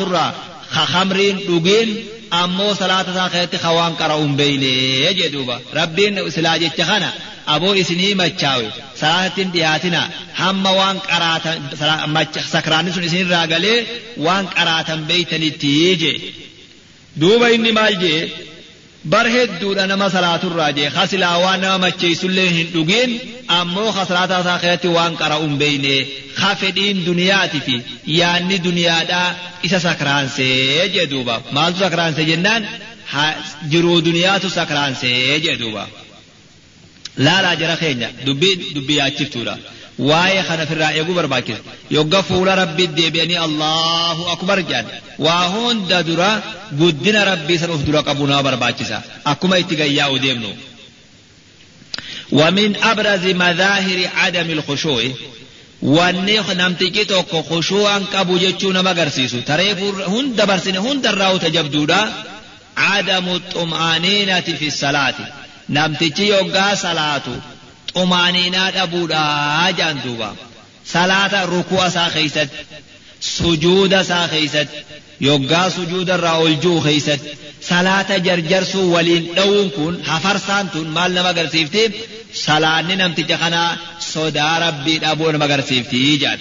الرا 2.33 2.47
خمرين 2.47 2.69
دوغين 2.69 2.69
أمو 2.69 2.73
صلاة 2.73 3.05
ساخيت 3.13 3.55
خوان 3.55 3.93
قرأون 3.93 4.35
بيني 4.35 5.05
يجدوبا 5.05 5.61
ربين 5.73 6.29
سلاجة 6.29 6.83
خنا 6.83 7.13
أبو 7.47 7.73
إسني 7.73 8.15
مچاوي 8.15 8.71
صلاة 8.95 9.37
دياتنا 9.37 10.09
هم 10.37 10.65
وان 10.65 10.99
قراتا 10.99 11.61
سكراني 12.51 12.91
سن 12.91 13.03
إسني 13.03 13.23
راغلي 13.23 13.85
وان 14.17 14.45
قراتا 14.45 14.95
بيتني 14.95 15.49
تيجي 15.49 16.21
دوبا 17.17 17.55
إني 17.55 17.71
مالجي 17.71 18.29
bar 19.13 19.25
hedduudha 19.35 19.83
nama 19.91 20.07
salaaturraa 20.15 20.71
jee 20.77 20.89
kasilaa 20.97 21.37
waan 21.43 21.61
nama 21.63 21.77
macheessullee 21.85 22.49
hin 22.57 22.67
dhugin 22.73 23.11
ammoo 23.59 23.91
kasalaataa 23.97 24.39
isaa 24.43 24.59
keessatti 24.63 24.89
waan 24.97 25.13
qara'uun 25.21 25.55
beeyne 25.61 25.95
ka 26.39 26.49
fedhiin 26.61 26.97
duniyaati 27.07 27.59
fi 27.67 27.75
yaanni 28.19 28.57
duniyaadhaa 28.67 29.27
isa 29.69 29.79
sakraansee 29.87 30.89
jee 30.95 31.07
duuba 31.13 31.35
maaltu 31.57 31.79
sakraansee 31.85 32.25
jennaan 32.31 32.63
jiruu 33.71 33.97
duniyaatu 34.07 34.47
sakraansee 34.59 35.39
jee 35.45 35.55
duuba 35.63 35.83
laalaa 37.25 37.55
jara 37.61 37.75
keenya 37.83 38.09
dubbiin 38.27 38.59
dubbii 38.75 38.97
yaachiftuudha 39.01 39.55
واي 39.99 40.43
خنا 40.43 40.65
في 40.65 40.73
الرأي 40.73 40.99
قبر 41.01 41.25
باكر. 41.25 41.57
يقف 41.91 42.31
ولا 42.31 42.55
ربي 42.55 42.83
الدبياني 42.85 43.45
الله 43.45 44.31
أكبر 44.31 44.59
جان. 44.59 44.85
وهون 45.19 45.87
دا 45.87 46.01
درا 46.01 46.41
قدنا 46.79 47.23
ربي 47.23 47.57
سنوف 47.57 47.81
درا 47.81 48.01
قبونا 48.01 48.41
برباكسا 48.41 49.01
أكما 49.27 49.59
اتقايا 49.59 50.05
وديمنو 50.05 50.49
ومن 52.31 52.75
أبرز 52.83 53.25
مظاهر 53.25 54.09
عدم 54.15 54.49
الخشوع. 54.49 55.03
وَنِخْ 55.81 56.49
نَمْتِكِ 56.51 57.07
تَوْكُ 57.09 57.45
خُشُوعًا 57.49 58.05
كَبُو 58.13 58.37
جَجُّونَ 58.37 58.83
مَقَرْسِيسُ 58.83 59.31
تَرَيْفُ 59.45 59.79
هُنْ 59.83 60.35
دَبَرْسِنِ 60.35 60.75
هُنْ 60.77 61.01
دَرَّهُ 61.01 61.37
تَجَبْدُودَ 61.37 61.95
عَدَمُ 62.77 63.29
الطُّمْآنِينَةِ 63.29 64.41
فِي 64.41 64.67
الصَّلَاةِ. 64.67 65.13
نَمْتِكِ 65.69 66.19
يُقَّى 66.19 66.75
صَلَاتُ 66.75 67.21
xumaaniinaa 67.93 68.69
dhabuudha 68.77 69.21
jaan 69.79 69.97
duuba 70.05 70.29
salaata 70.93 71.39
rukuu 71.53 71.81
isaa 71.89 72.09
keeysatti 72.15 72.59
sujuuda 73.35 73.99
isaa 74.05 74.27
keeysatti 74.33 74.77
yoggaa 75.27 75.67
sujuuda 75.77 76.13
irraa 76.19 76.37
ol 76.45 76.53
ji'u 76.63 76.77
keeysatti 76.87 77.29
salaata 77.69 78.15
jarjarsuu 78.27 78.85
waliin 78.95 79.23
dha'uun 79.37 79.67
kun 79.77 79.93
hafarsaan 80.11 80.65
tun 80.73 80.87
maal 80.95 81.11
nama 81.17 81.29
agarsiifti 81.35 81.83
salaanni 82.45 82.95
namticha 83.01 83.37
kanaa 83.43 83.69
sodaa 84.13 84.55
rabbii 84.65 84.97
dhabuu 85.03 85.31
nama 85.33 85.45
agarsiifti 85.49 85.99
jaan 86.23 86.39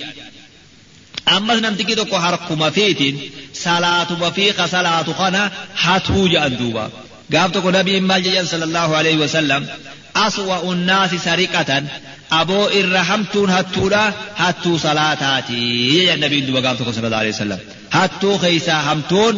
ammas 1.36 1.58
namtichi 1.64 1.94
tokko 2.00 2.18
harkuma 2.26 2.68
fiitiin 2.76 3.16
salaatuma 3.64 4.28
fiiqa 4.38 4.64
salaatu 4.76 5.12
kana 5.20 5.42
hatuu 5.84 6.24
jedhan 6.32 6.54
duuba 6.60 6.84
gaaf 7.32 7.50
tokko 7.54 7.70
nabiin 7.78 8.04
maal 8.10 8.22
jedhan 8.26 8.46
sallallahu 8.52 8.92
alaihi 9.00 9.20
wasallam 9.24 9.62
aswa'u 10.26 10.68
unnaasi 10.72 11.18
sariqatan 11.28 11.84
aboo 12.40 12.66
irra 12.80 13.02
hamtuun 13.10 13.50
hattuudha 13.56 14.02
hattuu 14.42 14.78
salaataati 14.86 15.58
jedhan 15.96 16.20
nabiin 16.24 16.46
duuba 16.46 16.60
gaaf 16.66 16.76
tokko 16.80 16.92
sallallahu 16.96 17.22
alaihi 17.24 17.36
wasallam 17.36 17.60
hattuu 17.98 18.36
keeysaa 18.44 18.80
hamtuun 18.88 19.34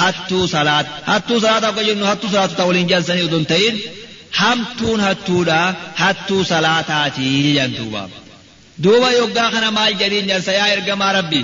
hattuu 0.00 0.44
salaat 0.54 0.86
hattuu 1.10 1.40
salaataaf 1.44 1.74
kan 1.78 1.86
jennu 1.90 2.04
hattuu 2.10 2.30
salaatu 2.34 2.54
ta'u 2.60 2.68
waliin 2.72 2.88
jaansanii 2.92 3.26
odon 3.30 3.46
ta'in 3.52 3.74
hamtuun 4.40 5.00
hattuudha 5.06 5.60
hattuu 6.02 6.42
salaataati 6.52 7.26
jedhan 7.46 7.72
duuba 7.80 8.02
duuba 8.84 9.08
yoggaa 9.20 9.50
kana 9.54 9.68
maal 9.78 9.94
jedhiin 10.02 10.26
jarsa 10.32 10.52
yaa 10.60 10.72
ergamaa 10.76 11.12
rabbi 11.20 11.42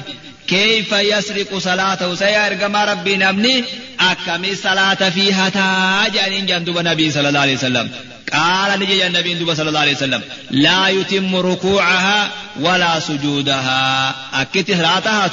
كيف 0.48 0.92
يسرق 0.92 1.58
صلاته 1.58 2.14
سيا 2.14 2.46
إرقما 2.46 2.84
ربي 2.84 3.16
نمني 3.16 3.64
أكمي 4.00 4.54
صلاة 4.54 5.10
فيها 5.10 5.48
تاجا 5.48 6.38
إن 6.38 6.46
جندوب 6.46 6.78
النبي 6.78 7.10
صلى 7.10 7.28
الله 7.28 7.40
عليه 7.40 7.54
وسلم. 7.54 7.90
قال 8.32 8.80
نجي 8.80 9.06
النبي 9.06 9.54
صلى 9.54 9.68
الله 9.68 9.80
عليه 9.80 9.96
وسلم 9.96 10.22
لا 10.50 10.88
يتم 10.88 11.36
ركوعها 11.36 12.30
ولا 12.60 13.00
سجودها. 13.00 14.14
أكت 14.34 14.72
صلاتها 14.72 15.30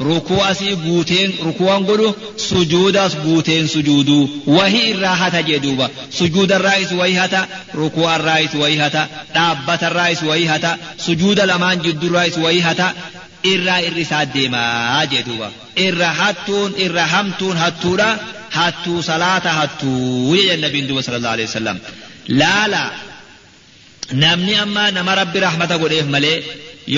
ركوع 0.00 0.52
سي 0.52 0.72
غوتين 0.72 1.32
ركوع 1.46 1.76
غدو 1.76 2.14
سجود 2.36 2.96
اس 2.96 3.14
غوتين 3.14 3.66
سجودو. 3.66 4.28
وهي 4.46 4.92
الراحة 4.92 5.40
جدوبا 5.40 5.88
سجود 6.10 6.52
الرئيس 6.52 6.92
ويهتا 6.92 7.46
ركوع 7.74 8.16
الرئيس 8.16 8.54
ويهتا 8.54 9.08
دابة 9.34 9.88
الرئيس 9.88 10.22
ويهتا 10.22 10.76
سجود 10.98 11.40
لمان 11.40 11.78
جد 11.78 12.04
الرئيس 12.04 12.38
ويهتا 12.38 12.94
irraa 13.52 13.80
irri 13.88 14.02
isaa 14.06 14.24
deemaa 14.34 15.04
jedhuuba 15.12 15.48
irra 15.86 16.08
hattuun 16.20 16.70
irra 16.86 17.04
hamtuun 17.14 17.56
hattuudha 17.62 18.08
hattuu 18.58 19.02
salaata 19.10 19.50
hattuu 19.60 20.34
jedhan 20.38 20.60
nabiin 20.66 20.88
duba 20.88 21.02
sallallahu 21.06 21.34
alaihi 21.36 21.48
wasallam 21.50 21.78
laala 22.42 22.82
namni 24.24 24.54
amma 24.64 24.84
nama 24.98 25.14
rabbi 25.22 25.38
rahmata 25.46 25.78
godheef 25.82 26.06
malee 26.14 26.36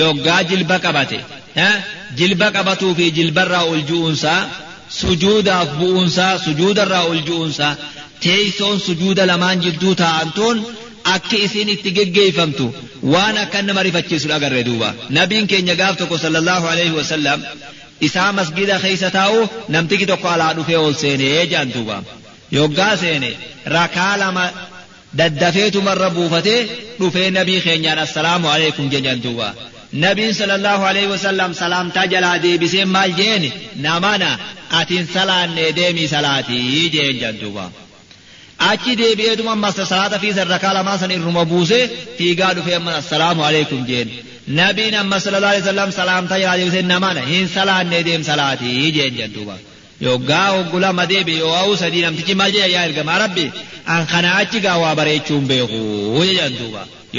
yoggaa 0.01 0.41
jilba 0.51 0.77
qabate 0.85 1.19
jilba 2.19 2.47
qabatuu 2.55 2.93
fi 2.99 3.05
jilbarraa 3.17 3.63
ol 3.73 3.81
ju'uunsaa 3.89 4.39
sujuudaaf 5.01 5.69
bu'uunsaa 5.79 6.33
sujuudarraa 6.45 7.03
ol 7.11 7.19
ju'uunsaa 7.27 7.73
teeysoon 8.23 8.79
sujuuda 8.87 9.23
lamaan 9.31 9.61
jidduu 9.65 9.93
taa'antuun 10.01 10.57
akka 11.15 11.37
isiin 11.45 11.69
itti 11.75 11.91
geggeeffamtu 11.97 12.65
waan 13.13 13.37
akka 13.43 13.61
nama 13.61 13.81
rifachiisu 13.87 14.27
agarre 14.37 14.63
duuba 14.69 14.89
nabiin 15.17 15.47
keenya 15.53 15.75
gaaf 15.81 15.95
tokko 16.01 16.17
sallallahu 16.25 16.65
alaihi 16.73 16.95
wasallam 16.99 17.39
isaa 18.07 18.31
masgida 18.39 18.75
keessa 18.83 19.09
taa'u 19.17 19.39
namtiki 19.75 20.05
tokko 20.11 20.27
alaa 20.35 20.53
dhufee 20.57 20.77
ol 20.85 20.93
seenee 21.03 21.45
jaan 21.53 21.69
duuba 21.75 21.97
yoggaa 22.57 22.93
seene 23.03 23.29
rakaa 23.75 24.13
lama 24.23 24.45
daddafeetumarra 25.19 26.09
buufatee 26.17 26.61
dhufee 26.99 27.29
nabii 27.37 27.61
keenyaan 27.67 27.99
assalaamu 28.05 28.47
alaikum 28.55 28.89
jedhan 28.93 29.19
duuba 29.25 29.53
nabiin 30.05 30.33
sallallahu 30.39 30.83
alaihi 30.91 31.09
wasallam 31.15 31.51
salaamtaa 31.61 32.05
jalaa 32.13 32.37
deebisee 32.45 32.85
maal 32.95 33.11
jeeni 33.19 33.49
namana 33.85 34.29
atiin 34.79 35.07
salaanne 35.15 35.65
deemii 35.79 36.07
salaatii 36.15 36.89
jeen 36.95 37.19
jan 37.23 37.35
duuba 37.41 37.65
achi 38.71 38.91
deebi'eetuma 39.01 39.51
ammas 39.57 39.75
salaata 39.91 40.17
fi 40.23 40.29
sarrakaa 40.37 40.73
lamaa 40.77 40.97
san 41.01 41.11
irruma 41.17 41.43
buuse 41.51 41.79
fiigaa 42.17 42.51
dhufee 42.57 42.75
ammas 42.79 42.95
assalaamu 43.01 43.41
alaikum 43.49 43.81
jeen 43.89 44.09
nabiin 44.59 44.95
amma 45.03 45.17
sallallahu 45.25 45.51
alaihi 45.53 45.65
wasallam 45.65 45.91
salaamtaa 45.99 46.39
jalaa 46.43 46.57
deebisee 46.61 46.83
namana 46.93 47.21
hin 47.31 47.45
salaanne 47.57 47.99
deem 48.07 48.21
salaatii 48.31 48.91
jeen 48.97 49.13
jan 49.19 49.31
duuba 49.35 49.55
yoggaa 50.07 50.47
hoggulama 50.55 51.03
deebi 51.11 51.33
yoo 51.43 51.53
ha'u 51.59 51.73
sadii 51.83 52.01
namtichi 52.05 52.33
maal 52.39 52.51
jedha 52.55 52.69
yaa 52.75 52.83
ergamaa 52.89 53.19
rabbi 53.25 53.45
an 53.95 54.01
kana 54.13 54.29
achi 54.41 54.59
gaa 54.65 54.77
waa 54.83 54.95
bareechuun 54.99 55.45
beeku 55.51 55.79
jedhan 56.29 56.53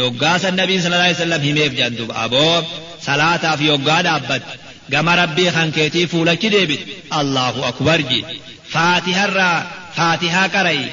yoggaa 0.00 0.36
san 0.44 0.54
nabiin 0.60 0.80
sallallahu 0.82 1.06
alaihi 1.08 1.18
wasallam 1.20 1.42
himeef 1.48 1.72
jedhan 1.80 2.10
aboo 2.24 2.56
salaataaf 3.06 3.60
yoggaa 3.70 4.00
dhaabbatte 4.08 4.52
gama 4.92 5.12
rabbii 5.22 5.50
kan 5.56 5.68
keetii 5.78 6.06
fuulachi 6.12 6.48
deebit 6.56 6.82
allahu 7.20 7.60
akbar 7.70 7.98
ji 8.10 8.20
faatiharraa 8.74 9.56
faatihaa 9.98 10.48
qara'i 10.56 10.84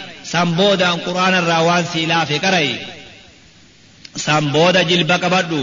laafe 2.11 2.37
qara'i 2.45 2.73
san 4.25 4.43
booda 4.55 4.81
jilba 4.89 5.15
qabadhu 5.23 5.59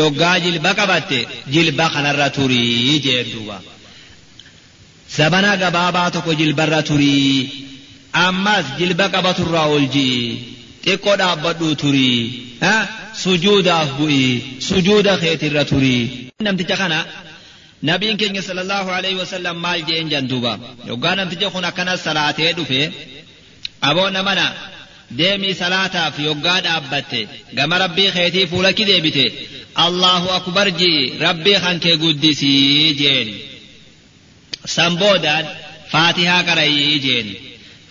yoggaa 0.00 0.36
jilba 0.44 0.70
qabatte 0.80 1.18
jilba 1.54 1.84
kanarra 1.94 2.28
turii 2.36 3.00
jeen 3.06 3.26
duuba 3.32 3.56
sabana 5.16 5.50
gabaabaa 5.62 6.10
tokko 6.14 6.32
jilbarra 6.40 6.80
turii 6.90 7.32
ammas 8.26 8.66
jilba 8.78 9.06
qabaturraa 9.14 9.66
ol 9.76 9.86
ji'i 9.94 10.20
xiqqoo 10.84 11.16
dhaabbadhuu 11.20 11.74
turii 11.82 12.20
sujuudaaf 13.22 13.88
bu'i 13.98 14.24
sujuuda 14.68 15.12
keetirra 15.22 15.62
turii 15.70 16.02
namticha 16.46 16.76
kana 16.82 16.98
nabiin 17.90 18.16
keenya 18.20 18.42
sallallahu 18.48 18.88
alaihi 18.98 19.18
wasallam 19.22 19.56
maal 19.64 19.80
jeen 19.88 20.06
jan 20.12 20.24
duuba 20.30 20.52
yoggaa 20.90 21.14
namticha 21.20 21.48
kun 21.54 21.64
akkanas 21.70 22.00
salaatee 22.06 22.52
dhufe 22.58 22.80
aboonna 23.80 24.22
mana 24.22 24.46
deemii 25.18 25.54
salaataaf 25.54 26.18
yoggaa 26.28 26.60
dhaabbatte 26.66 27.20
gama 27.56 27.78
rabbii 27.84 28.10
keetii 28.16 28.46
fuulakki 28.50 28.84
deebite. 28.90 29.26
Allahu 29.86 30.28
akbar 30.38 30.66
jii 30.80 31.18
rabbii 31.20 31.58
kan 31.64 31.80
kee 31.80 31.96
guddisii 32.02 32.94
jeeni. 33.00 33.34
San 34.74 34.96
boodaan 35.00 35.44
faatihaa 35.92 36.42
qara'ii 36.48 36.98
jeeni. 37.06 37.34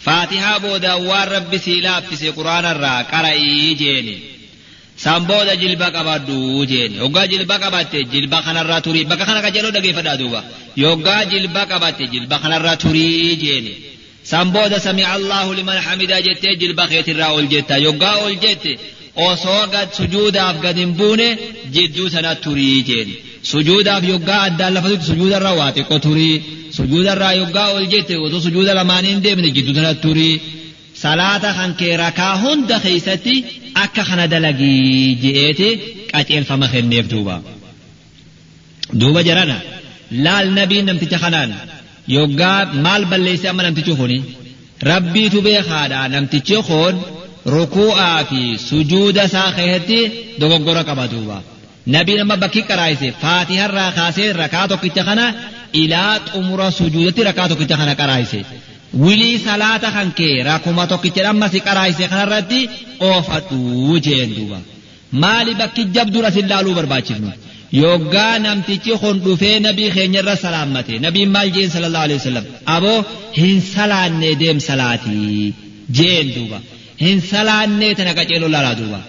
Faatihaa 0.05 0.59
boodaan 0.65 1.01
waan 1.09 1.27
rabbi 1.35 1.57
sii 1.65 1.81
laaffise 1.85 2.31
quraanarraa 2.37 3.03
qara'ii 3.13 3.75
jeeni. 3.81 4.15
San 5.03 5.21
booda 5.29 5.53
jilba 5.61 5.87
qabadhu 5.95 6.65
jeeni. 6.71 6.95
Yoggaa 7.03 7.27
jilba 7.33 7.55
qabatte 7.63 7.99
jilba 8.13 8.37
kanarraa 8.45 8.81
turii. 8.85 9.05
Bakka 9.09 9.25
kana 9.29 9.41
qajeeloo 9.45 9.71
dhageeffadhaa 9.75 10.17
duuba. 10.21 10.41
Yoggaa 10.83 11.23
jilba 11.31 11.61
qabatte 11.71 12.03
jilba 12.13 12.35
kanarraa 12.43 12.75
turii 12.83 13.35
jeeni 13.43 13.73
سامبودا 14.31 14.77
سمع 14.77 15.15
الله 15.15 15.55
لمن 15.55 15.79
حمدا 15.79 16.19
جت 16.19 16.45
جل 16.45 16.73
بخيت 16.73 17.09
الراول 17.09 17.49
جتا 17.49 17.75
يوغا 17.75 18.07
أول 18.07 18.39
جت. 18.39 18.79
أو 19.17 19.35
سوغا 19.35 19.87
سجودا 19.93 20.51
افغدين 20.51 20.91
بونه 20.93 21.37
جدو 21.73 22.09
سنا 22.09 22.33
توري 22.33 22.81
جين 22.81 23.09
سجودا 23.43 24.01
يوغا 24.03 24.45
أدال 24.45 24.81
فتو 24.81 25.01
سجودا 25.01 25.37
رواتي 25.37 25.83
كو 25.83 25.97
توري 25.97 26.41
سجودا 26.71 27.13
را 27.13 27.31
يوغا 27.31 27.59
أول 27.59 27.89
جت. 27.89 28.11
أو 28.11 28.29
تو 28.29 28.39
سجودا 28.39 28.73
لمانين 28.73 29.21
دي 29.21 29.35
من 29.35 29.53
جدو 29.53 29.73
سنا 29.73 29.93
توري. 29.93 30.39
صلاة 30.95 31.53
خان 31.53 31.73
كي 31.73 31.95
ركا 31.95 32.23
هون 32.23 32.67
دخيستي. 32.67 33.43
أكا 33.77 34.03
خنا 34.03 34.25
دلقي 34.25 35.13
جئتي 35.13 35.79
كاتيل 36.09 36.43
فمخين 36.43 36.89
نيف 36.89 37.07
دوبا. 37.07 37.41
دوبا 38.93 39.21
جرانا. 39.21 39.61
لال 40.11 40.55
نبي 40.55 40.81
نمتي 40.81 41.05
تخنانا 41.05 41.76
yoggaa 42.15 42.59
maal 42.85 43.03
balleesse 43.11 43.47
amma 43.51 43.63
namtichi 43.67 43.93
kuni 44.01 44.17
rabbiitu 44.91 45.37
beekaadha 45.47 45.99
namtichi 46.15 46.57
kun 46.69 46.95
rukuu'aa 47.55 48.19
fi 48.29 48.41
sujuuda 48.69 49.23
isaa 49.29 49.49
keessatti 49.57 49.99
dogoggora 50.41 50.81
qaba 50.89 51.05
duuba 51.13 51.37
nabiin 51.95 52.21
amma 52.23 52.37
bakki 52.43 52.61
qaraayise 52.69 53.07
faatiharraa 53.23 53.91
kaasee 53.97 54.29
rakaa 54.41 54.65
tokkicha 54.71 55.03
kana 55.09 55.25
ilaa 55.83 56.13
xumura 56.31 56.67
sujuudatti 56.79 57.21
rakaa 57.29 57.47
tokkicha 57.51 57.75
kana 57.81 57.93
qaraayise 58.01 58.39
wilii 59.03 59.37
salaata 59.47 59.89
kan 59.95 60.09
kee 60.19 60.35
rakuma 60.49 60.83
tokkicha 60.91 61.21
amma 61.31 61.47
si 61.53 61.59
qaraayise 61.67 62.05
kanarratti 62.13 62.59
oofadhu 63.09 63.59
jeen 64.05 64.29
duuba 64.37 64.59
maali 65.23 65.51
bakki 65.61 65.81
jabduun 65.95 66.25
asin 66.29 66.45
laaluu 66.51 66.73
barbaachifnu 66.79 67.29
yoggaa 67.71 68.39
namtichi 68.45 68.93
kun 69.03 69.19
dhufee 69.25 69.59
nabii 69.67 69.89
keenyarra 69.95 70.35
salaammate 70.45 70.93
nabiin 71.05 71.29
maal 71.35 71.49
jeen 71.55 71.69
sallallahu 71.75 72.05
alaihi 72.07 72.19
wasallam 72.21 72.45
aboo 72.75 72.99
hin 73.39 73.61
salaanne 73.75 74.29
deem 74.41 74.59
salaatii 74.69 75.53
jeen 75.99 76.27
duuba 76.35 76.59
hin 77.03 77.21
salaanne 77.31 77.89
tana 77.97 78.13
qaceeloo 78.19 78.49
laalaa 78.55 78.75
duuba 78.81 78.99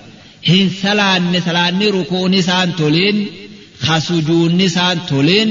hin 0.51 0.67
salaanne 0.83 1.39
salaanni 1.49 1.87
rukuun 1.97 2.35
isaan 2.43 2.73
toliin 2.81 3.19
ka 3.87 3.97
sujuunni 4.09 4.65
isaan 4.71 4.99
toliin 5.11 5.51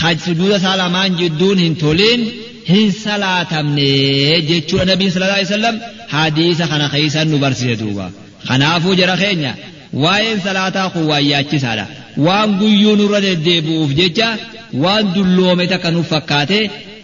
ka 0.00 0.08
sujuuda 0.26 0.56
isaa 0.62 0.76
lamaan 0.82 1.12
jidduun 1.20 1.58
hin 1.64 1.74
toliin 1.84 2.20
hin 2.72 2.88
salaatamne 3.04 3.88
jechuudha 4.50 4.84
nabiin 4.92 5.10
sallallahu 5.12 5.38
alaihi 5.40 5.52
wasallam 5.52 5.76
hadiisa 6.16 6.64
kana 6.72 6.86
keessan 6.94 7.28
nu 7.32 7.38
barsiise 7.44 7.76
duuba 7.82 8.06
kanaafuu 8.48 8.94
jara 9.00 9.16
keenya 9.22 9.52
waa'een 10.04 10.40
salaataa 10.46 10.88
kun 10.94 11.04
waan 11.10 11.24
yaachisaadha 11.32 11.86
waan 12.26 12.50
guyyuu 12.60 12.96
nurra 13.00 13.20
deddeebi'uuf 13.26 13.90
jecha 14.00 14.28
waan 14.84 15.04
dulloome 15.14 15.64
takka 15.72 15.90
nuuf 15.94 16.08
fakkaate 16.14 16.58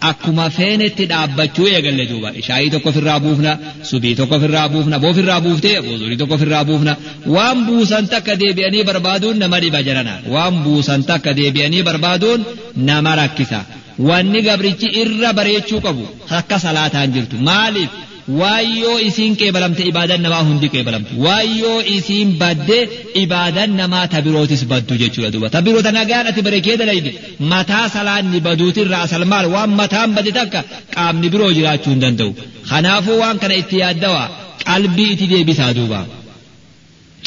akkuma 0.09 0.45
feenetti 0.57 1.03
dhaabbachuu 1.11 1.67
eegalle 1.73 2.05
duuba 2.11 2.29
shaayii 2.47 2.69
tokko 2.73 2.89
ofirraa 2.93 3.19
buufna 3.25 3.51
subii 3.89 4.13
tokko 4.19 4.35
ofirraa 4.39 4.67
buufna 4.73 4.97
boofirraa 5.03 5.39
buuftee 5.45 5.75
bozorii 5.87 6.17
tokko 6.21 6.35
ofirraa 6.39 6.63
buufna 6.69 6.93
waan 7.35 7.59
buusan 7.67 8.05
takka 8.13 8.33
deebi'anii 8.41 8.83
barbaaduun 8.89 9.37
nama 9.43 9.57
dhiba 9.63 9.79
jarana 9.87 10.13
waan 10.35 10.55
buusan 10.65 11.01
takka 11.09 11.31
deebi'anii 11.39 11.83
barbaaduun 11.89 12.41
nama 12.89 13.11
rakkisa 13.21 13.59
wanni 14.09 14.39
gabrichi 14.47 14.87
irra 15.01 15.29
bareechuu 15.39 15.81
qabu 15.85 16.05
akka 16.39 16.57
salaataan 16.65 17.09
jirtu 17.15 17.35
maaliif 17.49 17.91
waayyoo 18.41 18.97
isiin 19.07 19.33
qeebalamte 19.41 19.83
ibaadan 19.91 20.21
namaa 20.25 20.43
hundi 20.49 20.67
qeebalamtu 20.75 21.11
waayyoo 21.25 21.79
isiin 21.95 22.29
badde 22.41 22.79
ibaadan 23.23 23.71
namaa 23.81 24.05
tabirootis 24.13 24.63
baddu 24.71 24.93
jechuudha 25.01 25.31
duuba 25.33 25.49
tabiroota 25.55 25.91
nagaan 25.99 26.27
ati 26.31 26.41
bareekee 26.47 26.77
dalayde 26.81 27.11
mataa 27.53 27.85
salaanni 27.95 28.39
baduutirraa 28.47 29.01
asal 29.07 29.25
maal 29.33 29.47
waan 29.55 29.71
mataan 29.81 30.09
bade 30.17 30.31
takka 30.39 30.59
qaamni 30.95 31.27
biroo 31.33 31.51
jiraachuu 31.57 31.91
hin 31.93 32.01
danda'u 32.05 32.31
kanaafuu 32.71 33.19
waan 33.23 33.37
kana 33.43 33.55
itti 33.61 33.75
yaaddawa 33.83 34.23
qalbii 34.69 35.11
itti 35.13 35.27
deebisaa 35.33 35.73
duuba. 35.79 36.01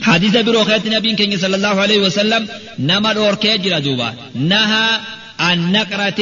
حديث 0.03 0.37
برو 0.37 0.65
خيت 0.65 0.87
نبي 0.87 1.13
كين 1.15 1.39
صلى 1.39 1.57
الله 1.57 1.75
عليه 1.85 1.99
وسلم 2.07 2.49
نما 2.79 3.13
دور 3.13 3.35
كيجرا 3.35 3.79
دوبا 3.79 4.15
نها 4.35 5.01
عن 5.39 5.73
نقرة 5.73 6.21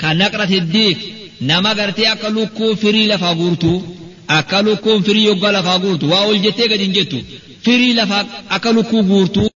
كنقرة 0.00 0.52
الديك 0.62 0.98
نما 1.40 1.72
غرتي 1.72 2.12
أكلوكو 2.12 2.74
فري 2.74 3.06
لفا 3.08 3.30
غورتو 3.38 3.82
akka 4.38 4.62
lukkuun 4.66 5.02
firii 5.06 5.24
yoggaa 5.30 5.52
lafaa 5.56 5.78
guurtu 5.84 6.10
waa 6.12 6.24
ol 6.30 6.38
jettee 6.44 6.68
gadi 6.72 6.84
hin 6.84 6.94
jettu 6.98 7.18
firii 7.66 7.92
lafaa 8.00 8.22
akka 8.56 8.72
lukkuu 8.76 9.02
guurtu 9.10 9.42